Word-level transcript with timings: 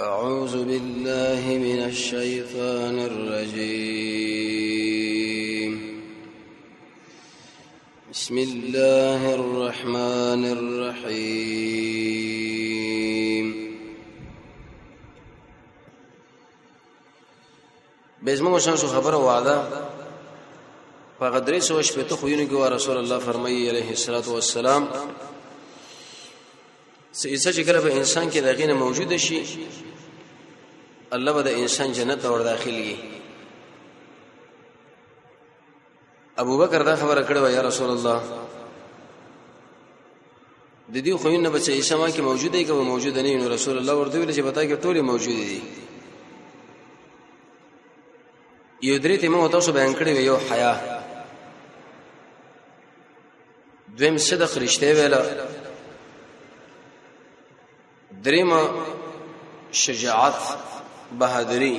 أعوذ 0.00 0.64
بالله 0.64 1.44
من 1.60 1.84
الشيطان 1.92 2.96
الرجيم 3.04 5.72
بسم 8.12 8.36
الله 8.38 9.20
الرحمن 9.34 10.42
الرحيم 10.56 11.86
بسم 18.24 18.44
الله 18.46 18.58
شو 18.58 18.76
خبر 18.88 19.14
وعده 19.20 19.56
فقدري 21.20 21.60
سو 21.60 21.76
شپته 21.84 22.16
خوینه 22.16 22.48
رسول 22.68 22.96
الله 23.04 23.18
فرمي 23.20 23.68
عليه 23.68 23.90
الصلاه 23.92 24.24
والسلام 24.32 24.82
څه 27.22 27.48
چې 27.56 27.62
کله 27.68 27.80
په 27.86 27.90
انسان 27.98 28.24
کې 28.32 28.40
دغه 28.48 28.64
نه 28.70 28.74
موجود 28.84 29.10
شي 29.26 29.38
الله 31.14 31.32
به 31.36 31.42
د 31.42 31.48
انسان 31.62 31.88
جنت 31.96 32.22
اور 32.24 32.40
داخلي 32.46 32.90
ابو 36.42 36.54
بکر 36.58 36.82
دا 36.82 36.94
خبره 36.96 37.22
کړو 37.30 37.42
یا 37.56 37.62
رسول 37.70 37.90
الله 37.96 38.18
د 40.94 40.96
دې 41.04 41.14
خوینه 41.20 41.50
بچې 41.54 41.72
سما 41.90 42.08
کې 42.14 42.22
موجود 42.30 42.52
دی 42.52 42.64
که 42.64 42.72
موجود 42.72 43.18
نه 43.18 43.36
نو 43.42 43.48
رسول 43.54 43.76
الله 43.78 43.94
ورته 44.00 44.16
ویل 44.18 44.32
چې 44.36 44.42
پتا 44.52 44.62
کې 44.64 44.76
ټولې 44.82 45.02
موجود 45.10 45.36
دي 45.50 45.60
یو 48.82 48.98
درې 48.98 49.20
ته 49.20 49.28
مو 49.28 49.48
تاسو 49.48 49.72
بیان 49.78 49.94
کړی 49.94 50.12
یو 50.28 50.36
حیا 50.50 50.72
دویم 53.96 54.16
صدق 54.26 54.52
رښتیا 54.64 54.92
ویله 54.98 55.20
دریم 58.24 58.50
شجاعت 59.82 60.38
بہادری 61.18 61.74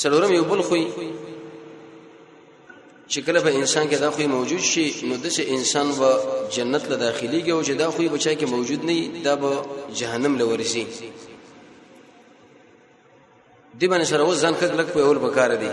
څلورم 0.00 0.30
یو 0.38 0.44
بل 0.50 0.62
خوې 0.68 0.84
چې 3.12 3.20
کله 3.26 3.38
په 3.46 3.50
انسان 3.60 3.84
کې 3.90 3.96
دا 4.04 4.10
خوې 4.14 4.26
موجود 4.36 4.62
شي 4.72 4.86
نو 5.08 5.14
د 5.24 5.26
انسان 5.56 5.86
به 5.98 6.10
جنت 6.54 6.84
له 6.92 6.96
داخليږي 7.04 7.52
او 7.54 7.60
چې 7.66 7.74
دا 7.82 7.88
خوې 7.94 8.06
بچا 8.14 8.32
کې 8.38 8.46
موجود 8.54 8.80
نه 8.90 8.96
دا 9.26 9.34
به 9.42 9.50
جهنم 9.98 10.32
له 10.40 10.44
ورسي 10.52 10.84
دی 13.78 13.86
باندې 13.88 14.06
سره 14.12 14.22
وزن 14.30 14.54
کله 14.62 14.82
په 14.94 15.00
اول 15.06 15.18
بکار 15.26 15.50
دی 15.64 15.70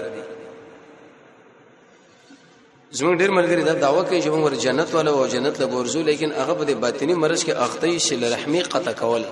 زمونږ 2.99 3.15
ډیر 3.21 3.31
ملګری 3.37 3.63
دا 3.63 3.73
داوا 3.85 4.03
کوي 4.07 4.21
چې 4.23 4.27
موږ 4.29 4.53
جنت 4.63 4.89
ولا 4.95 5.11
او 5.11 5.27
جنت 5.33 5.59
له 5.61 5.65
ورزو 5.73 6.01
لیکن 6.09 6.29
هغه 6.39 6.53
په 6.61 6.73
باطینی 6.85 7.13
مرز 7.23 7.41
کې 7.45 7.53
اخته 7.67 7.87
شل 8.05 8.23
رحمی 8.33 8.61
قطع 8.73 8.91
کول 9.03 9.23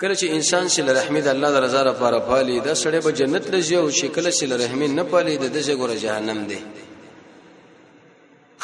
کله 0.00 0.14
چې 0.14 0.26
انسان 0.38 0.64
شل 0.76 0.88
رحمی 0.98 1.20
د 1.26 1.28
الله 1.34 1.50
رضا 1.66 1.82
لپاره 1.90 2.18
پالي 2.30 2.56
دا 2.60 2.74
سړی 2.74 3.00
به 3.04 3.12
جنت 3.22 3.44
لږه 3.54 3.72
او 3.82 3.88
شکل 4.00 4.26
شل 4.40 4.52
رحمی 4.64 4.86
نه 4.94 5.02
پالي 5.14 5.34
د 5.36 5.46
دې 5.62 5.70
ګوره 5.82 5.94
جهنم 6.06 6.38
دی 6.52 6.58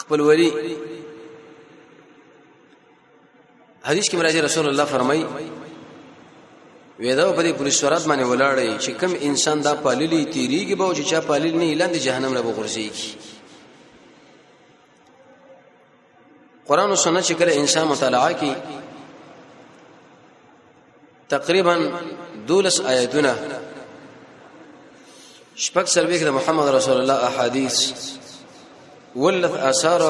خپل 0.04 0.20
ولی 0.30 0.48
حدیث 3.82 4.06
کې 4.10 4.16
راځي 4.24 4.40
رسول 4.48 4.64
الله 4.72 4.84
فرمایي 4.94 5.24
وېدا 7.02 7.26
په 7.36 7.42
دې 7.46 7.52
پولیسورات 7.60 8.04
باندې 8.10 8.24
ولاړې 8.32 8.68
چې 8.84 8.90
کم 9.00 9.12
انسان 9.28 9.58
دا 9.66 9.72
پاللې 9.84 10.20
تیریږي 10.34 10.76
به 10.80 10.86
چې 10.96 11.04
چا 11.10 11.18
پالل 11.28 11.54
نه 11.60 11.64
اعلان 11.70 11.90
دي 11.94 12.00
جهنم 12.06 12.32
له 12.36 12.40
بغورځيږي 12.48 13.08
قران 16.68 16.88
او 16.92 16.98
سنت 17.04 17.24
چې 17.30 17.34
کله 17.42 17.52
انسان 17.62 17.84
مطالعه 17.92 18.30
کوي 18.42 18.54
تقریبا 21.36 21.74
دولس 22.48 22.76
آیاتونه 22.92 23.32
شپږ 25.64 25.86
سلويک 25.96 26.22
د 26.30 26.32
محمد 26.40 26.66
رسول 26.78 26.96
الله 27.02 27.18
احادیث 27.32 27.76
ولث 29.16 29.54
اثار 29.74 30.02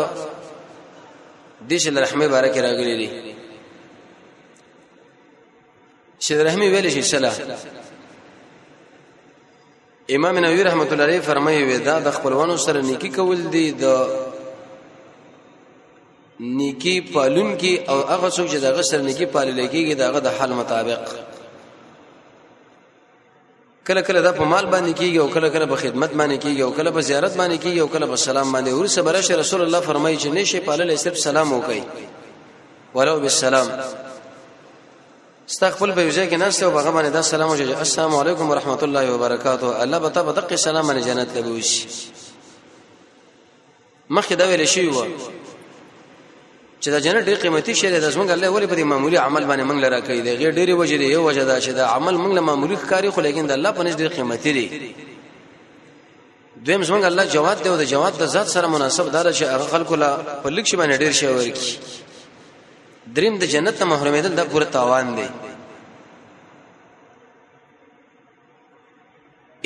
دیش 1.72 1.82
الرحمه 1.88 2.26
بارک 2.34 2.54
راغلي 2.68 2.96
دي 3.02 3.10
چې 6.20 6.32
رحمي 6.46 6.68
ویل 6.68 6.88
شي 6.94 7.02
سلا 7.10 7.30
امام 10.16 10.38
نووي 10.38 10.62
رحمت 10.64 10.92
الله 10.92 11.04
علیه 11.04 11.20
فرمایي 11.28 11.62
ودا 11.76 11.94
د 12.06 12.10
خپلوانو 12.16 12.56
سره 12.64 12.80
نیکی 12.88 13.08
کول 13.14 13.44
دي 13.52 13.62
د 13.72 14.06
نیکی 16.56 16.94
پالون 17.14 17.56
کی 17.62 17.70
او 17.88 17.98
هغه 18.08 18.30
څوک 18.30 18.46
چې 18.48 18.56
دغه 18.64 18.82
سره 18.88 19.02
نیکی 19.06 19.26
پالل 19.36 19.62
کیږي 19.68 19.94
دغه 20.02 20.18
د 20.26 20.36
حال 20.40 20.52
مطابق 20.62 21.00
کله 23.90 24.00
کله 24.10 24.20
دا 24.28 24.32
په 24.40 24.44
مال 24.44 24.66
باندې 24.66 24.92
کیږي 24.92 25.16
او 25.24 25.28
کله 25.38 25.48
کله 25.56 25.66
په 25.72 25.76
خدمت 25.86 26.10
باندې 26.10 26.38
کیږي 26.42 26.60
او 26.68 26.78
کله 26.80 26.96
په 26.98 27.08
زیارت 27.12 27.32
باندې 27.36 27.58
کیږي 27.64 27.78
او 27.86 27.88
کله 27.96 28.06
په 28.12 28.16
سلام 28.26 28.52
باندې 28.52 28.70
ورسره 28.70 29.36
رسول 29.40 29.62
الله 29.68 29.80
فرمایي 29.88 30.18
چې 30.18 30.26
نشي 30.38 30.60
پالل 30.70 30.94
صرف 31.06 31.18
سلام 31.26 31.58
وکړي 31.62 31.82
ولو 33.00 33.18
بالسلام 33.26 33.66
استغفر 35.50 35.90
به 35.92 36.06
وجه 36.06 36.28
کې 36.30 36.34
نشته 36.34 36.66
او 36.66 36.78
هغه 36.78 36.90
باندې 36.90 37.08
دا 37.12 37.22
سلام 37.22 37.50
وجه 37.50 37.78
السلام 37.80 38.16
علیکم 38.16 38.50
ورحمت 38.50 38.82
الله 38.82 39.12
وبرکاته 39.14 39.82
الله 39.82 39.98
بتا 39.98 40.22
بدقه 40.22 40.56
سلام 40.56 40.86
باندې 40.88 41.06
جنت 41.06 41.28
لګوش 41.34 41.68
مخکې 44.10 44.32
دا 44.34 44.46
ویل 44.48 44.64
شي 44.66 44.86
و 44.88 45.04
چې 46.82 46.86
دا 46.88 46.98
جنت 46.98 47.24
ډېر 47.28 47.42
قیمتي 47.42 47.74
شی 47.74 47.90
دی 47.90 48.10
زمونږ 48.12 48.30
الله 48.30 48.48
ولی 48.48 48.66
په 48.66 48.74
دې 48.76 48.80
معمولی 48.80 49.16
عمل 49.18 49.44
باندې 49.46 49.68
موږ 49.70 49.82
لرا 49.84 50.00
کوي 50.00 50.20
دا 50.22 50.30
غیر 50.30 50.52
ډېری 50.52 50.70
وجه 50.78 50.96
دی 50.96 51.04
یو 51.04 51.24
وجه 51.28 51.44
دا 51.44 51.60
چې 51.60 51.68
دا 51.68 51.86
عمل 51.86 52.14
موږ 52.16 52.34
له 52.34 52.40
معمولی 52.40 52.76
کاری 52.76 53.10
خو 53.10 53.20
لیکن 53.20 53.46
د 53.46 53.50
الله 53.50 53.72
په 53.72 53.82
نس 53.82 53.94
ډېر 53.94 54.16
قیمتي 54.16 54.52
دی 54.52 54.92
دویم 56.64 56.82
زمونږ 56.84 57.04
الله 57.04 57.24
جواد 57.26 57.62
دی 57.62 57.68
او 57.68 57.76
د 57.76 57.82
جواد 57.82 58.18
د 58.18 58.26
ذات 58.26 58.46
سره 58.48 58.66
مناسب 58.66 59.10
دار 59.12 59.32
چې 59.34 59.42
هغه 59.42 59.66
خلکو 59.70 59.94
لا 59.94 60.16
په 60.44 60.48
لیک 60.50 60.66
شي 60.66 60.76
باندې 60.76 60.98
ډېر 60.98 61.12
شی 61.12 61.26
ورکی 61.26 61.78
دریم 63.16 63.34
د 63.38 63.44
جنت 63.52 63.74
ته 63.78 63.84
محرومېدل 63.92 64.32
د 64.34 64.40
پوره 64.50 64.64
تاوان 64.76 65.06
دی 65.18 65.26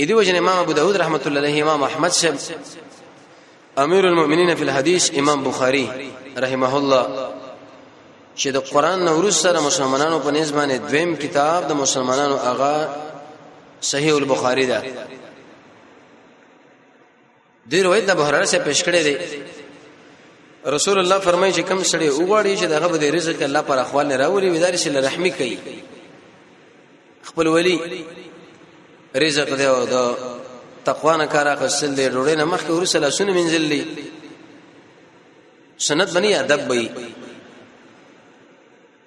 ایدی 0.01 0.15
وجنه 0.19 0.39
امام 0.43 0.59
ابو 0.63 0.73
داود 0.79 0.97
رحمت 1.03 1.25
الله 1.27 1.41
علیه 1.45 1.63
امام 1.65 1.83
احمد 1.89 2.13
شب 2.21 2.37
امیر 3.85 4.07
المؤمنین 4.07 4.55
فی 4.59 4.63
الحدیث 4.69 5.05
امام 5.23 5.39
بخاری 5.45 5.85
رحمه 6.47 6.75
الله 6.77 7.03
چې 8.41 8.49
د 8.55 8.65
قران 8.69 9.01
نورس 9.05 9.37
سره 9.43 9.61
مسلمانانو 9.67 10.19
په 10.21 10.31
نسبت 10.31 10.69
باندې 10.69 10.73
دویم 10.91 11.17
کتاب 11.17 11.67
د 11.69 11.73
مسلمانانو 11.81 12.37
اغا 12.53 12.77
صحیح 13.91 14.15
البخاری 14.15 14.67
ده 14.67 14.83
د 17.71 17.75
روایت 17.89 18.05
د 18.11 18.17
بهرره 18.23 18.45
سره 18.55 18.65
پیش 18.71 18.83
کړی 18.83 19.01
دی 19.11 19.17
رسول 20.67 20.99
الله 20.99 21.19
فرمایي 21.19 21.53
چې 21.53 21.61
کم 21.69 21.83
سړی 21.83 22.09
وګړي 22.09 22.57
چې 22.59 22.65
دغه 22.67 22.87
به 22.89 23.11
رزق 23.11 23.43
الله 23.43 23.63
پر 23.63 23.79
اخوال 23.79 24.07
نه 24.09 24.17
راوړي 24.17 24.51
وداري 24.51 24.77
سره 24.77 25.01
رحمی 25.07 25.31
کوي 25.31 25.57
خپل 27.23 27.47
ولی 27.47 27.79
رزق 29.15 29.55
دی 29.59 29.65
او 29.65 29.85
دا 29.85 30.15
تقوا 30.85 31.17
نه 31.17 31.27
کار 31.27 31.47
اخستل 31.49 31.95
دی 31.95 32.09
ډوړې 32.09 32.37
نه 32.37 32.45
مخکې 32.45 32.71
ورسله 32.71 33.09
سن 33.11 33.27
منزلې 33.27 33.83
سنت 35.79 36.11
بنی 36.15 36.35
ادب 36.35 36.71
وي 36.71 36.91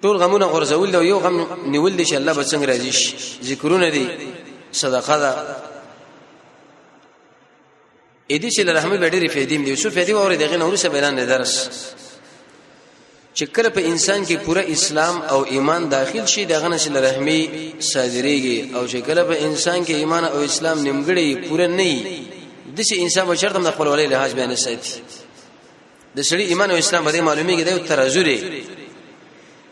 ټول 0.02 0.16
غمونه 0.16 0.46
غرزول 0.46 0.90
دی 0.92 1.06
یو 1.06 1.18
غم 1.18 1.36
نیول 1.70 1.96
دی 1.96 2.04
چې 2.04 2.12
الله 2.14 2.32
به 2.34 2.42
څنګه 2.44 2.66
راځي 2.66 3.14
ذکرونه 3.52 3.88
دي 3.90 4.06
صدقه 4.72 5.18
ده 5.18 5.34
اې 8.32 8.38
دې 8.42 8.48
چې 8.56 8.60
رحمه 8.78 8.96
ډېرې 9.14 9.28
فائدې 9.34 9.56
دي 9.66 9.74
شو 9.82 9.88
فائدې 9.96 10.12
وره 10.16 10.34
دغه 10.44 10.56
نور 10.62 10.72
څه 10.82 10.88
بیان 10.94 11.12
نه 11.20 11.24
درس 11.32 11.52
چې 13.36 13.44
کله 13.54 13.68
په 13.68 13.78
انسان 13.90 14.20
کې 14.28 14.36
پوره 14.46 14.62
اسلام 14.74 15.16
او 15.32 15.40
ایمان 15.54 15.82
داخل 15.94 16.26
شي 16.32 16.42
دغه 16.52 16.66
نسل 16.74 16.94
رحمي 17.08 17.40
صادريږي 17.92 18.58
او 18.76 18.82
چې 18.90 18.98
کله 19.08 19.22
په 19.30 19.34
انسان 19.48 19.78
کې 19.86 19.90
ایمان 20.02 20.24
او 20.32 20.38
اسلام 20.50 20.78
نیمګړی 20.86 21.28
پوره 21.48 21.66
نه 21.66 21.82
وي 22.04 22.18
د 22.76 22.82
څه 22.88 22.94
انسان 23.04 23.24
بشرط 23.30 23.54
هم 23.56 23.64
خپل 23.74 23.86
ولې 23.92 24.06
لحاظ 24.12 24.30
بیان 24.38 24.52
ساتي 24.64 24.92
د 26.16 26.20
سړي 26.30 26.44
ایمان 26.52 26.68
او 26.72 26.76
اسلام 26.84 27.02
باندې 27.08 27.20
معلومیږي 27.28 27.62
د 27.68 27.88
ترازو 27.88 28.20
لري 28.28 28.38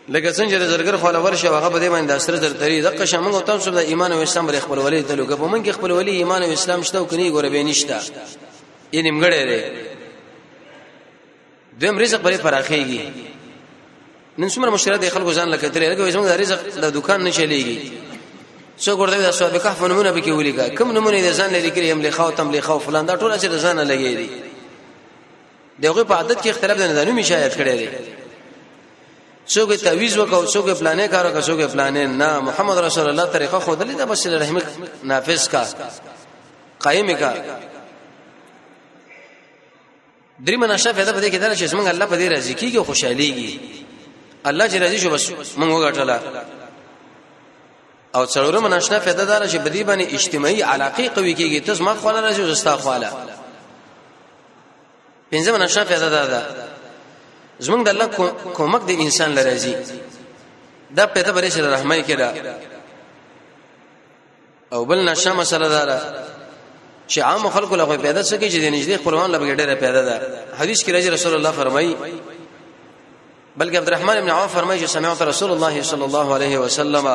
لکه 0.09 0.33
څنګه 0.39 0.51
چې 0.61 0.67
زرګر 0.71 0.97
خو 0.97 1.11
لور 1.11 1.35
شي 1.37 1.49
هغه 1.49 1.69
په 1.69 1.79
دې 1.79 1.89
باندې 1.95 2.11
اثر 2.13 2.35
درتري 2.37 2.83
دغه 2.83 3.05
شمن 3.05 3.33
او 3.35 3.41
تاسو 3.41 3.71
د 3.71 3.77
ایمان 3.79 4.13
او 4.13 4.23
اسلام 4.23 4.47
بر 4.47 4.59
خپل 4.61 4.79
ولې 4.79 5.09
دلوګه 5.11 5.35
په 5.37 5.47
منګ 5.47 5.71
خپل 5.73 5.91
ولې 5.91 6.09
ایمان 6.23 6.43
او 6.43 6.53
اسلام 6.53 6.83
شته 6.83 6.99
او 6.99 7.07
کني 7.07 7.31
ګوره 7.31 7.49
به 7.51 7.63
نشته 7.63 7.99
یې 8.95 8.99
نیمګړې 9.07 9.43
ده 9.51 9.71
دیم 11.79 11.99
رزق 11.99 12.21
بری 12.21 12.37
فراخيږي 12.39 13.01
نن 14.39 14.49
څومره 14.49 14.71
مشره 14.73 14.97
د 14.97 15.09
خلکو 15.11 15.33
ځان 15.33 15.49
لکه 15.49 15.69
ترې 15.69 15.89
لکه 15.93 16.11
زموږ 16.11 16.27
د 16.29 16.37
رزق 16.41 16.81
د 16.81 16.91
دکان 16.93 17.21
نه 17.23 17.31
چلیږي 17.31 17.79
څو 18.85 18.91
ګورته 18.97 19.19
د 19.19 19.25
اسواب 19.29 19.59
کهف 19.59 19.83
نمونه 19.83 20.13
به 20.13 20.21
کې 20.23 20.29
ولیکا 20.29 20.69
کوم 20.69 20.93
نمونه 20.93 21.21
د 21.21 21.33
ځان 21.37 21.51
لري 21.53 21.71
کړي 21.71 21.91
هم 21.93 22.03
له 22.03 22.11
خاو 22.11 22.31
تم 22.31 22.51
له 22.53 22.61
خاو 22.61 22.79
فلان 22.79 23.07
دا 23.07 23.17
ټول 23.17 23.39
چې 23.41 23.47
ځان 23.63 23.79
لګي 23.91 24.17
دي 24.17 24.29
دغه 25.83 26.05
په 26.05 26.15
عادت 26.15 26.39
کې 26.43 26.47
اختلاف 26.49 26.79
د 26.79 26.83
نظرونو 26.91 27.21
مشایعت 27.21 27.55
کړي 27.59 27.77
دي 27.83 27.89
څوک 29.47 29.73
تعویز 29.83 30.17
وکاو 30.19 30.45
څوک 30.45 30.67
پلانې 30.79 31.09
کارو 31.11 31.31
کا 31.33 31.41
څوک 31.41 31.61
پلانې 31.73 32.07
نه 32.21 32.41
محمد 32.51 32.79
رسول 32.85 33.09
الله 33.09 33.25
طریقه 33.37 33.59
خود 33.67 33.83
لیدا 33.83 34.05
بس 34.05 34.27
رحم 34.27 34.59
نافذ 35.11 35.49
کا 35.49 35.65
قائم 36.87 37.07
کا 37.19 37.33
درې 40.47 40.59
مناشه 40.59 40.93
فایده 40.93 41.13
پدې 41.13 41.33
کې 41.33 41.37
دا 41.37 41.55
چې 41.57 41.71
څنګه 41.71 41.89
الله 41.89 42.07
پدې 42.07 42.33
راضي 42.33 42.55
کیږي 42.55 42.79
خوشحاليږي 42.91 43.53
الله 44.45 44.69
چې 44.69 44.75
راضي 44.75 44.99
شو 44.99 45.11
بس 45.11 45.31
موږ 45.57 45.71
وګټلا 45.83 46.19
او 48.15 48.27
څلورم 48.27 48.63
مناشه 48.69 48.99
فایده 48.99 49.25
دا 49.25 49.47
چې 49.49 49.57
بدی 49.69 49.85
باندې 49.85 50.15
اجتماعي 50.15 50.63
علاقه 50.63 51.09
قوي 51.09 51.35
کیږي 51.37 51.65
تاسو 51.67 51.85
ما 51.85 51.95
خواله 51.95 52.31
راځي 52.33 52.41
او 52.41 52.49
تاسو 52.55 52.77
خواله 52.77 53.13
پنځم 55.33 55.51
مناشه 55.61 55.85
فایده 55.85 56.09
دا 56.11 56.27
ده 56.33 56.66
زمونږ 57.65 57.83
د 57.85 57.89
الله 57.93 58.07
کومک 58.59 58.83
د 58.87 58.91
انسان 59.07 59.31
لراځي 59.37 59.75
دا 60.97 61.05
پیدا 61.15 61.31
بری 61.37 61.51
سره 61.55 61.67
رحمای 61.77 62.03
کړه 62.09 62.29
او 64.75 64.81
بل 64.91 64.99
نشه 65.09 65.33
مسله 65.41 65.69
دارا 65.75 65.99
چې 67.11 67.19
عام 67.29 67.45
خلکو 67.59 67.75
لغوي 67.77 67.99
پیدا 68.07 68.23
سکی 68.23 68.51
چې 68.51 68.59
د 68.65 68.67
نږدې 68.77 69.05
قرآن 69.05 69.29
لږ 69.35 69.41
ډېره 69.59 69.75
پیدا 69.85 70.03
ده 70.09 70.15
حدیث 70.61 70.79
کې 70.85 70.91
راځي 70.95 71.09
رسول 71.17 71.33
الله 71.35 71.53
فرمایي 71.61 71.93
بلکې 73.59 73.77
عبدالرحمن 73.81 74.17
ابن 74.23 74.31
عوف 74.31 74.51
فرمایي 74.55 74.79
چې 74.87 74.91
سمعت 74.97 75.23
رسول 75.29 75.51
الله 75.53 75.77
صلی 75.93 76.05
الله 76.09 76.27
علیه 76.39 76.55
وسلم 76.65 77.07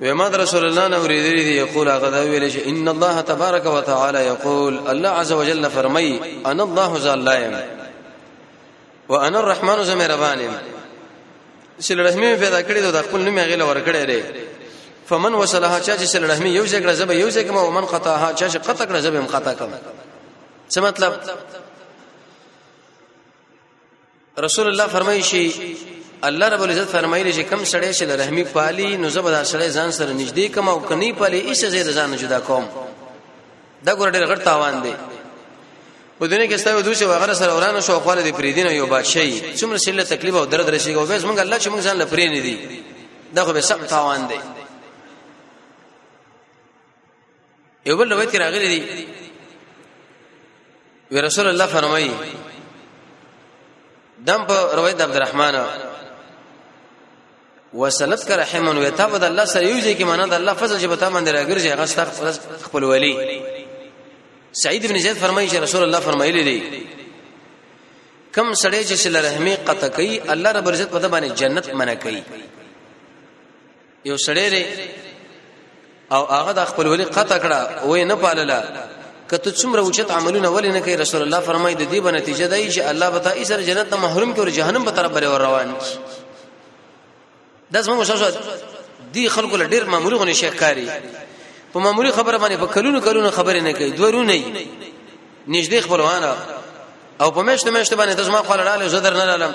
وما 0.00 0.28
رسول 0.38 0.64
الله 0.64 0.88
نو 0.88 1.06
ریدری 1.12 1.44
دی 1.44 1.56
یقول 1.56 1.88
غدا 1.88 2.20
ویل 2.20 2.50
چې 2.52 2.66
ان 2.74 2.88
الله 2.94 3.20
تبارک 3.32 3.66
وتعالى 3.66 4.20
یقول 4.26 4.80
الله 4.94 5.08
عز 5.24 5.32
وجل 5.42 5.64
فرمایي 5.78 6.14
ان 6.52 6.60
الله 6.66 6.90
ذا 7.08 7.14
لایم 7.30 7.54
وانا 9.08 9.38
الرحمن 9.40 9.84
زمه 9.84 10.06
ربانم 10.06 10.52
چې 11.80 11.90
رحمي 11.92 12.36
پیدا 12.40 12.60
کړی 12.62 12.92
دا 12.92 13.02
خپل 13.02 13.20
نوم 13.20 13.38
غیله 13.38 13.64
ور 13.68 13.80
کړی 13.86 14.06
دی 14.06 14.22
فمن 15.08 15.34
وصلها 15.34 15.78
چا 15.80 15.96
چې 15.96 16.04
سل 16.04 16.30
رحمي 16.30 16.50
یو 16.54 16.64
ځای 16.66 16.92
زب 16.92 17.10
یو 17.10 17.30
ځای 17.30 17.42
کما 17.48 17.60
ومن 17.62 17.86
خطاها 17.86 18.32
چا 18.34 18.48
چې 18.48 18.56
قطع 18.68 18.84
کړ 18.84 18.96
زب 19.06 19.14
هم 19.14 19.26
خطا 19.26 19.54
کړ 19.54 19.68
څه 20.74 20.78
مطلب 20.78 21.12
رسول 24.46 24.66
الله 24.68 24.86
فرمایي 24.86 25.22
شي 25.22 25.76
الله 26.24 26.48
رب 26.48 26.62
العزت 26.62 26.84
فرمایلی 26.92 27.32
چې 27.32 27.36
کم 27.50 27.62
سړی 27.64 27.98
چې 27.98 28.02
رحمی 28.22 28.44
پالي 28.44 28.96
نو 28.96 29.08
زبدا 29.10 29.44
سړی 29.44 29.74
ځان 29.76 29.90
سره 29.92 30.12
نږدې 30.26 30.50
کما 30.54 30.72
او 30.72 30.80
کني 30.82 31.12
پالي 31.12 31.40
ایسه 31.40 31.68
زید 31.68 31.94
ځان 31.96 32.16
جدا 32.16 32.40
کوم 32.40 32.68
دا 33.82 33.92
ګور 33.92 34.12
ډېر 34.12 34.24
غټ 34.24 34.44
تاوان 34.44 34.80
دی 34.82 34.94
ودونه 36.20 36.46
کې 36.48 36.56
ستاسو 36.56 36.80
دوی 36.82 36.94
چې 36.94 37.02
هغه 37.02 37.32
سره 37.34 37.54
ورانه 37.54 37.80
شو 37.80 38.00
خپل 38.00 38.18
دې 38.24 38.36
پریدین 38.36 38.66
یو 38.66 38.86
بادشاہي 38.86 39.56
څومره 39.60 39.76
سله 39.76 40.02
تکلیف 40.04 40.34
او 40.34 40.44
درد 40.44 40.68
راشي 40.68 40.94
او 40.94 41.06
بس 41.06 41.22
مونږ 41.24 41.38
الله 41.38 41.58
چې 41.58 41.68
مونږ 41.68 41.82
ځان 41.84 41.96
لپاره 41.96 42.26
نه 42.28 42.40
دي 42.40 42.58
دا 43.34 43.44
خو 43.44 43.52
به 43.52 43.60
سخت 43.60 43.86
تاوان 43.86 44.26
دی 44.28 44.36
یو 47.86 47.96
بل 47.96 48.12
روایت 48.12 48.32
کې 48.32 48.34
راغلی 48.36 48.68
دی 48.68 49.06
وی 51.10 51.20
رسول 51.20 51.46
الله 51.48 51.66
فرمایي 51.66 52.10
دم 54.26 54.46
په 54.46 54.74
روایت 54.74 55.00
عبدالرحمن 55.00 55.60
وسلت 57.74 58.26
کر 58.28 58.38
رحمن 58.38 58.78
وی 58.78 58.90
تا 58.90 59.06
بد 59.06 59.24
الله 59.24 59.44
سره 59.44 59.62
یو 59.66 59.80
ځای 59.80 59.96
کې 59.98 60.02
معنا 60.02 60.26
د 60.26 60.34
الله 60.34 60.52
فضل 60.54 60.80
چې 60.80 60.86
به 60.86 60.96
تا 60.96 61.10
باندې 61.10 61.28
راګرځي 61.28 61.68
هغه 61.68 62.58
خپل 62.62 62.84
ولی 62.84 63.40
سعید 64.62 64.84
ابن 64.84 64.98
زید 64.98 65.16
فرمایي 65.18 65.48
چې 65.50 65.54
رسول 65.62 65.82
الله 65.82 66.00
فرمایلی 66.04 66.42
دی 66.44 66.86
کم 68.34 68.54
سړی 68.54 68.82
چې 68.88 68.94
صله 69.04 69.20
رحمي 69.28 69.54
قطع 69.68 69.88
کوي 69.98 70.20
الله 70.34 70.50
رب 70.56 70.68
عزت 70.70 70.88
په 70.94 71.10
باندې 71.12 71.38
جنت 71.42 71.68
منع 71.82 71.94
کوي 72.04 72.22
یو 74.10 74.16
سړی 74.18 74.46
ری 74.54 74.64
او 76.18 76.22
هغه 76.32 76.52
د 76.60 76.64
خپل 76.72 76.86
ولی 76.94 77.04
قطع 77.04 77.38
کړه 77.44 77.84
وې 77.86 78.02
نه 78.12 78.16
پالله 78.24 78.58
کته 79.28 79.50
څومره 79.60 79.80
اوچت 79.80 80.10
عملونه 80.16 80.48
ولې 80.56 80.72
نه 80.76 80.80
کوي 80.88 80.96
رسول 81.02 81.22
الله 81.28 81.40
فرمایي 81.50 81.74
د 81.78 81.82
دې 81.92 82.00
په 82.08 82.16
نتیجه 82.18 82.46
دی 82.56 82.62
چې 82.72 82.78
الله 82.94 83.10
به 83.16 83.26
تاسو 83.28 83.44
سره 83.52 83.62
جنت 83.70 83.90
ته 83.94 84.04
محروم 84.08 84.34
کوي 84.34 84.46
او 84.50 84.56
جهنم 84.60 84.84
به 84.90 84.96
طرف 85.00 85.12
بل 85.20 85.24
روان 85.46 85.72
کی 85.80 85.98
دا 87.70 87.82
زموږ 87.82 88.02
شاو 88.02 88.30
دي 89.12 89.28
خلکو 89.38 89.56
له 89.64 89.68
ډیر 89.76 89.84
معمولونه 89.96 90.32
شي 90.44 90.50
کاری 90.62 90.88
په 91.78 91.82
معمولی 91.82 92.10
خبره 92.12 92.38
باندې 92.38 92.60
په 92.62 92.66
کلونو 92.74 93.00
کلونو 93.00 93.30
خبره 93.30 93.60
نه 93.60 93.72
کوي 93.72 93.90
دورونه 93.90 94.34
نږدې 95.48 95.80
خپلوان 95.84 96.36
او 97.20 97.30
په 97.30 97.42
مشته 97.42 97.70
مشته 97.70 97.96
باندې 97.96 98.16
تاسو 98.16 98.30
ما 98.30 98.38
خپل 98.42 98.58
رااله 98.60 98.86
زدر 98.88 99.12
نه 99.14 99.24
لالم 99.24 99.54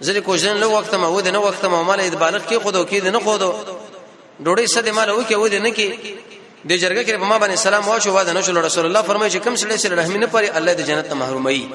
زه 0.00 0.20
کوشن 0.20 0.56
لو 0.56 0.70
وخت 0.70 0.94
ما 0.94 1.08
و 1.08 1.20
دې 1.22 1.26
نو 1.26 1.40
وخت 1.48 1.64
ما 1.64 1.82
مال 1.82 2.10
بالغ 2.10 2.42
کې 2.50 2.54
خودو 2.62 2.86
کې 2.86 3.00
دې 3.02 3.06
نه 3.16 3.20
خودو 3.20 3.54
ډوړې 4.44 4.64
سده 4.66 4.92
مال 4.92 5.10
و 5.10 5.24
کې 5.28 5.32
و 5.32 5.48
دې 5.48 5.52
نه 5.64 5.72
کې 5.74 5.88
د 6.68 6.72
جرګه 6.76 7.02
کې 7.06 7.10
په 7.12 7.24
ما 7.24 7.38
باندې 7.40 7.54
سلام 7.58 7.88
واشو 7.88 8.12
واده 8.12 8.32
نشو 8.32 8.52
رسول 8.60 8.86
الله 8.86 9.02
فرمایي 9.02 9.30
چې 9.32 9.36
کم 9.44 9.54
سړي 9.56 9.76
سره 9.76 9.94
رحمین 9.96 10.26
پري 10.26 10.50
الله 10.58 10.74
دې 10.76 10.80
جنت 10.80 11.08
ته 11.08 11.14
محرومي 11.14 11.68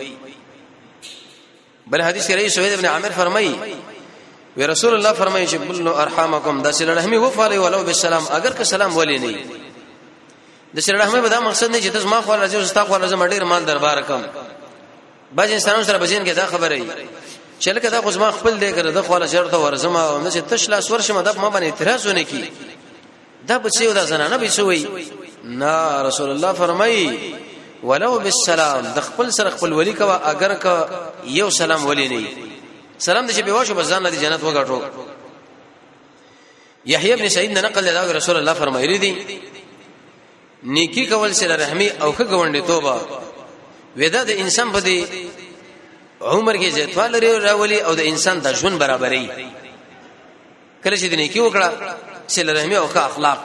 بل 1.87 2.01
حدیث 2.01 2.27
کې 2.27 2.31
رئیس 2.31 2.53
سوید 2.55 2.73
ابن 2.73 2.85
عامر 2.85 3.09
فرمایي 3.09 3.59
وی 4.57 4.65
رسول 4.67 4.93
الله 4.95 5.13
فرمایي 5.13 5.47
چې 5.47 5.53
بل 5.55 5.81
نو 5.83 5.95
ارحمکم 5.95 6.61
د 6.61 6.71
سره 6.71 6.93
رحمي 6.93 7.17
هو 7.17 7.29
فالي 7.29 7.57
ولو 7.57 7.83
بالسلام 7.83 8.23
اگر 8.31 8.53
که 8.53 8.63
سلام 8.63 8.97
ولي 8.97 9.19
نه 9.19 9.62
د 10.75 10.79
سره 10.85 10.97
رحمه 11.03 11.19
به 11.21 11.29
دا 11.29 11.39
مقصد 11.39 11.71
نه 11.71 11.79
چې 11.81 11.87
تاسو 11.93 12.07
ما 12.07 12.21
خو 12.21 12.31
راځي 12.35 12.55
او 12.55 12.63
تاسو 12.65 12.85
خو 12.87 12.97
راځم 12.99 13.21
ډیر 13.31 13.43
مال 13.43 13.65
دربار 13.65 14.01
کم 14.01 14.21
بج 15.37 15.51
انسانانو 15.51 15.83
سره 15.83 15.97
بچین 15.97 16.25
کې 16.25 16.35
دا 16.37 16.45
خبره 16.45 16.73
ای 16.75 16.83
چې 17.59 17.67
لکه 17.67 17.89
دا 17.89 18.01
خو 18.01 18.19
ما 18.19 18.31
خپل 18.31 18.57
دی 18.59 18.71
کړه 18.73 18.89
دا 18.95 19.01
خو 19.01 19.17
لا 19.17 19.27
شرط 19.27 19.53
ورزم 19.53 19.95
او 19.95 20.21
نه 20.21 20.29
چې 20.31 20.49
تش 20.49 20.69
لاس 20.69 20.91
ورشم 20.91 21.21
دا 21.21 21.33
ما 21.33 21.49
باندې 21.51 21.63
اعتراض 21.63 22.07
ونه 22.07 22.23
کی 22.23 22.51
دا 23.47 23.57
بچیو 23.57 23.93
دا 23.93 24.05
زنانه 24.05 24.37
بچوي 24.37 24.87
نه 25.43 26.01
رسول 26.01 26.29
الله 26.29 26.53
فرمایي 26.53 27.35
ولو 27.83 28.19
بالسلام 28.19 28.81
د 28.85 28.99
خپل 28.99 29.29
سره 29.31 29.49
خپل 29.49 29.73
ولی 29.73 29.93
کوا 29.93 30.17
اگر 30.23 30.53
کا 30.53 30.89
یو 31.25 31.49
سلام 31.49 31.85
ولی 31.85 32.07
نه 32.07 32.27
سلام 32.97 33.25
د 33.27 33.31
چې 33.31 33.39
بيواشو 33.41 33.73
بزان 33.73 34.03
د 34.09 34.15
جنت 34.21 34.39
وګټو 34.41 35.03
یحیی 36.85 37.13
ابن 37.13 37.29
سعید 37.29 37.51
نه 37.51 37.61
نقل 37.61 37.85
دا 37.85 38.11
رسول 38.11 38.35
الله 38.37 38.53
فرمایلی 38.53 38.97
دی 38.97 39.39
نیکی 40.65 41.05
کول 41.05 41.31
سره 41.33 41.55
رحمی 41.55 41.89
او 42.01 42.13
ښه 42.13 42.23
غونډې 42.23 42.67
توبه 42.67 42.95
ودا 43.97 44.23
د 44.23 44.29
انسان 44.29 44.71
په 44.71 44.79
دی 44.81 45.05
عمر 46.21 46.57
کې 46.57 46.65
زیاتوال 46.73 47.11
لري 47.11 47.31
راولي 47.37 47.79
او 47.81 47.93
د 47.95 47.99
انسان 47.99 48.39
د 48.39 48.53
ژوند 48.53 48.79
برابرۍ 48.79 49.27
کله 50.83 50.97
چې 50.97 51.05
د 51.09 51.13
نیکی 51.13 51.39
وکړه 51.39 51.69
سره 52.27 52.53
رحمی 52.53 52.75
او 52.77 52.87
ښه 52.89 52.97
اخلاق 52.97 53.39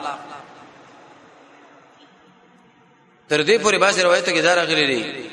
تر 3.28 3.42
دې 3.44 3.62
پورې 3.62 3.78
باز 3.80 3.98
روایتو 3.98 4.30
کې 4.32 4.40
دار 4.44 4.58
غلي 4.66 4.86
لري 4.86 5.30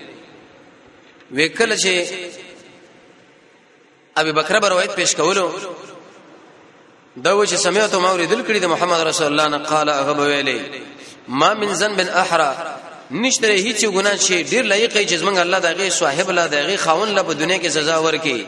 وکل 1.32 1.78
چې 1.78 2.06
ابي 4.18 4.32
بکر 4.32 4.60
به 4.60 4.70
روایت 4.70 4.96
پیش 4.96 5.16
کولو 5.16 5.52
دا 7.18 7.36
و 7.36 7.46
چې 7.46 7.54
سمعت 7.56 7.94
او 7.94 8.06
اوریدل 8.08 8.42
کړي 8.48 8.60
د 8.62 8.66
محمد 8.66 9.02
رسول 9.02 9.28
الله 9.28 9.48
نه 9.48 9.58
قال 9.58 9.90
هغه 9.90 10.14
ویلي 10.14 10.60
ما 11.28 11.54
من 11.54 11.68
ذنب 11.74 12.00
احرا 12.02 12.58
نشته 13.12 13.48
هیڅ 13.52 13.86
ګناه 13.86 14.16
شي 14.16 14.44
ډیر 14.44 14.64
لایق 14.66 14.94
چې 14.94 15.16
زمنګ 15.20 15.38
الله 15.38 15.60
دغه 15.60 15.90
صاحب 15.90 16.30
الله 16.30 16.48
دغه 16.48 16.76
خاون 16.76 17.10
له 17.16 17.22
په 17.22 17.34
دنیا 17.34 17.58
کې 17.58 17.68
سزا 17.68 17.98
ورکي 18.00 18.48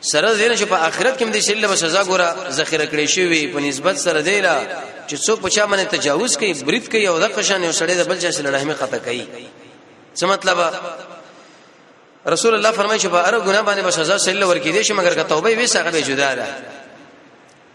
سره 0.00 0.34
دین 0.34 0.54
چې 0.56 0.62
په 0.64 0.74
آخرت 0.76 1.18
کې 1.18 1.24
دې 1.34 1.38
شل 1.38 1.66
به 1.66 1.74
سزا 1.76 2.04
ګوره 2.04 2.50
ذخیره 2.50 2.86
کړی 2.86 3.06
شي 3.08 3.26
وي 3.26 3.46
په 3.54 3.58
نسبت 3.60 3.96
سره 3.98 4.20
دی 4.22 4.40
لا 4.40 4.62
چې 5.08 5.14
څوک 5.14 5.40
پچا 5.40 5.66
باندې 5.66 5.88
تجاوز 5.90 6.36
کوي 6.36 6.52
برید 6.54 6.88
کوي 6.88 7.06
او 7.08 7.18
د 7.20 7.24
قشانه 7.28 7.66
او 7.66 7.72
سړی 7.72 7.94
د 8.00 8.08
بل 8.08 8.18
چا 8.18 8.30
سره 8.32 8.50
رحمه 8.50 8.74
خطا 8.74 8.98
کوي 8.98 9.26
څه 10.20 10.22
مطلب 10.22 10.58
رسول 12.26 12.54
الله 12.54 12.70
فرمایي 12.70 13.00
چې 13.00 13.06
په 13.08 13.16
هر 13.28 13.40
ګناه 13.40 13.64
باندې 13.66 13.80
به 13.84 13.90
سزا 13.90 14.18
شل 14.18 14.44
ورکې 14.44 14.72
دي 14.74 14.84
چې 14.84 14.90
مګر 14.92 15.14
که 15.14 15.22
توبه 15.22 15.50
وي 15.56 15.66
څنګه 15.68 15.90
به 15.92 16.00
جدا 16.00 16.34
ده 16.34 16.46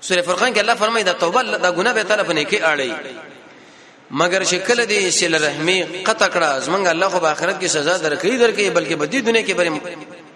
سورې 0.09 0.19
فرقان 0.21 0.53
کې 0.55 0.59
الله 0.59 0.75
فرمایي 0.75 1.03
دا 1.03 1.13
توبه 1.13 1.41
دا 1.57 1.71
ګناه 1.71 1.93
به 1.93 2.03
تعالی 2.03 2.23
په 2.23 2.33
نیکی 2.33 2.59
اړي 2.61 2.93
مگر 4.11 4.43
شکل 4.43 4.85
دی 4.85 5.11
سیل 5.11 5.35
رحمی 5.43 5.83
قطع 5.83 6.27
کړه 6.27 6.63
زمنګ 6.65 6.87
الله 6.87 7.07
خو 7.09 7.19
باخرت 7.19 7.59
کې 7.61 7.65
سزا 7.67 7.97
درکې 7.97 8.37
درکې 8.39 8.73
بلکې 8.73 8.93
بدی 8.95 9.21
دنیا 9.21 9.45
کې 9.47 9.51
بری 9.57 9.69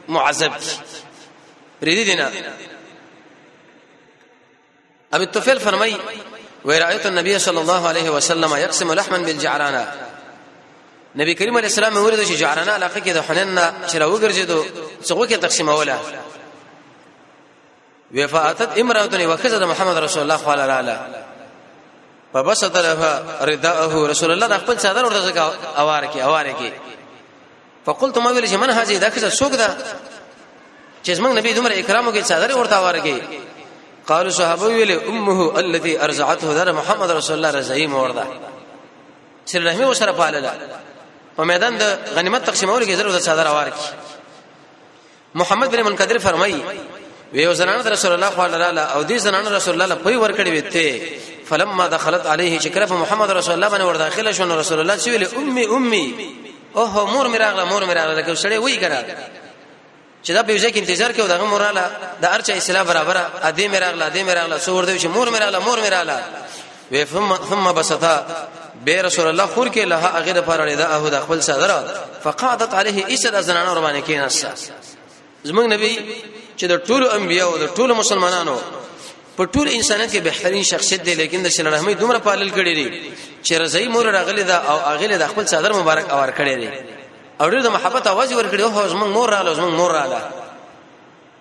معذب 0.08 0.52
کی 0.60 0.70
ریدی 1.86 2.04
دینا 2.04 2.26
ابي 5.14 5.24
الطفيل 5.24 5.60
فرمای 5.60 5.98
ورایت 6.66 7.06
النبي 7.06 7.40
صلى 7.40 7.60
الله 7.62 7.88
عليه 7.88 8.10
وسلم 8.10 8.56
يقسم 8.56 8.94
لحما 8.94 9.18
بالجعرانه 9.18 9.88
نبی 11.20 11.34
کریم 11.36 11.56
علیہ 11.58 11.70
السلام 11.70 11.98
ورته 11.98 12.24
چې 12.26 12.36
جعرانه 12.44 12.72
علاقه 12.72 13.00
کې 13.00 13.16
د 13.16 13.22
حنن 13.30 13.62
چې 13.88 13.96
راوګرځیدو 13.96 14.60
څنګه 15.08 15.30
کې 15.30 15.38
تقسیم 15.42 15.70
اوله 15.70 15.98
وفاتت 18.16 18.78
امرأة 18.78 19.26
وكذا 19.28 19.66
محمد 19.66 19.98
رسول 19.98 20.22
الله 20.24 20.38
صلى 20.38 20.54
الله 20.54 20.74
عليه 20.74 20.76
وسلم 21.02 21.39
په 22.34 22.38
بس 22.48 22.60
طرفه 22.76 23.12
رداءه 23.52 23.94
رسول 24.12 24.30
الله 24.36 24.58
خپل 24.64 24.76
صدر 24.86 25.04
ورته 25.08 25.22
ځکه 25.32 25.40
اوار 25.82 26.04
کی 26.14 26.20
اوار 26.28 26.46
کی 26.60 26.70
فقلت 27.86 28.18
ما 28.18 28.30
ویل 28.34 28.48
چې 28.48 28.54
من 28.62 28.70
هاجي 28.70 28.98
دا 29.00 29.10
څه 29.10 29.30
څوک 29.40 29.54
ده 29.62 29.70
چې 31.06 31.10
زمنګ 31.20 31.34
نبی 31.38 31.54
دومره 31.54 31.74
اکرامو 31.84 32.12
کې 32.16 32.24
صدر 32.32 32.50
ورته 32.58 32.76
اوار 32.80 32.98
کی 33.00 33.18
قالو 34.08 34.30
صحابه 34.32 34.64
ویل 34.66 34.92
امه 35.08 35.60
الذي 35.60 36.00
ارزعته 36.04 36.54
در 36.54 36.72
محمد 36.72 37.12
رسول 37.12 37.36
الله 37.38 37.52
رضی 37.60 37.86
الله 37.86 37.96
ورده 37.98 38.24
سر 39.46 39.60
رحمه 39.64 39.86
وسره 39.90 40.12
پالله 40.12 40.52
په 41.38 41.44
میدان 41.44 41.78
د 41.78 41.84
غنیمت 42.16 42.44
تقسیمولو 42.50 42.86
کې 42.86 42.92
ضرورت 42.92 43.22
صدر 43.22 43.48
اوار 43.48 43.70
کی 43.70 43.86
محمد 45.36 45.68
بن 45.72 45.82
منقدر 45.84 46.18
فرمای 46.18 46.56
وی 47.34 47.54
زنان 47.56 47.86
رسول 47.88 48.12
الله 48.12 48.30
صلی 48.30 48.54
الله 48.54 48.66
علیه 48.68 48.82
او 48.96 49.04
دې 49.08 49.14
زنان 49.16 49.48
رسول 49.54 49.82
الله 49.82 49.96
په 49.96 50.12
ور 50.24 50.32
کړی 50.38 50.50
وته 50.58 51.02
فلما 51.50 51.88
دخلت 51.88 52.26
عليه 52.26 52.60
شکرف 52.60 52.92
محمد 52.92 53.32
رسول 53.32 53.54
الله 53.54 53.68
باندې 53.70 53.82
ور 53.82 53.96
داخله 53.98 54.32
شو 54.32 54.44
رسول 54.60 54.80
الله 54.80 54.98
چې 54.98 55.08
ویل 55.08 55.36
امي 55.36 55.66
امي 55.66 56.30
اوه 56.76 57.12
مور 57.14 57.28
میراغله 57.28 57.64
مور 57.66 57.86
میراغله 57.86 58.22
کې 58.36 58.40
سړی 58.42 58.54
وی 58.62 58.78
کړه 58.82 59.06
چې 60.28 60.32
دا 60.32 60.42
به 60.42 60.58
ځکه 60.58 60.78
انتظار 60.78 61.12
کې 61.14 61.20
دغه 61.20 61.44
موراله 61.44 61.92
د 62.22 62.26
ارچا 62.26 62.54
اسلام 62.58 62.84
برابر 62.86 63.30
ادي 63.42 63.68
میراغله 63.68 64.06
ادي 64.08 64.24
میراغله 64.24 64.58
سور 64.58 64.86
دی 64.86 65.00
چې 65.00 65.06
مور 65.06 65.30
میراغله 65.30 65.60
مور 65.60 65.80
میراغله 65.82 66.20
و 66.92 67.04
ثم 67.06 67.36
ثم 67.50 67.72
بسطا 67.72 68.26
به 68.86 69.02
رسول 69.02 69.28
الله 69.30 69.46
خور 69.46 69.70
کې 69.72 69.78
له 69.78 69.96
هغه 69.96 70.32
د 70.32 70.38
پر 70.46 70.58
رضا 70.60 70.86
او 70.96 71.10
د 71.10 71.20
خپل 71.20 71.42
صدر 71.42 71.84
فقعدت 72.24 72.74
عليه 72.74 73.06
اسد 73.14 73.42
زنانه 73.42 73.72
ور 73.74 73.82
باندې 73.88 74.08
کې 74.08 74.12
نس 74.12 74.46
زمنګ 75.46 75.66
نبی 75.74 76.16
چې 76.58 76.64
د 76.64 76.78
ټولو 76.86 77.14
انبيو 77.16 77.58
د 77.58 77.68
ټولو 77.80 77.94
مسلمانانو 78.00 78.58
په 79.40 79.46
ټول 79.56 79.68
انسانیت 79.78 80.12
کې 80.14 80.20
بهترین 80.28 80.64
شخصیت 80.70 81.04
دی 81.06 81.14
لیکن 81.16 81.44
د 81.46 81.52
شنه 81.58 81.70
رحمي 81.76 81.94
دومره 82.00 82.18
پالل 82.24 82.50
کړی 82.56 82.74
دی 82.80 82.88
چې 83.44 83.52
رضای 83.62 83.88
مور 83.94 84.06
راغلی 84.16 84.44
دا 84.50 84.58
او 84.72 84.76
اغلی 84.94 85.18
د 85.22 85.28
خپل 85.34 85.46
صدر 85.52 85.74
مبارک 85.78 86.10
اور 86.16 86.30
کړی 86.32 86.58
دی 86.62 86.70
او 87.40 87.50
ډېر 87.50 87.62
د 87.68 87.74
محبت 87.78 88.08
आवाज 88.12 88.34
ور 88.40 88.50
کړی 88.54 88.62
او 88.84 88.90
زمنګ 88.96 89.08
مور 89.20 89.30
رااله 89.30 89.54
زمنګ 89.54 89.74
مور 89.74 89.92
رااله 89.92 90.30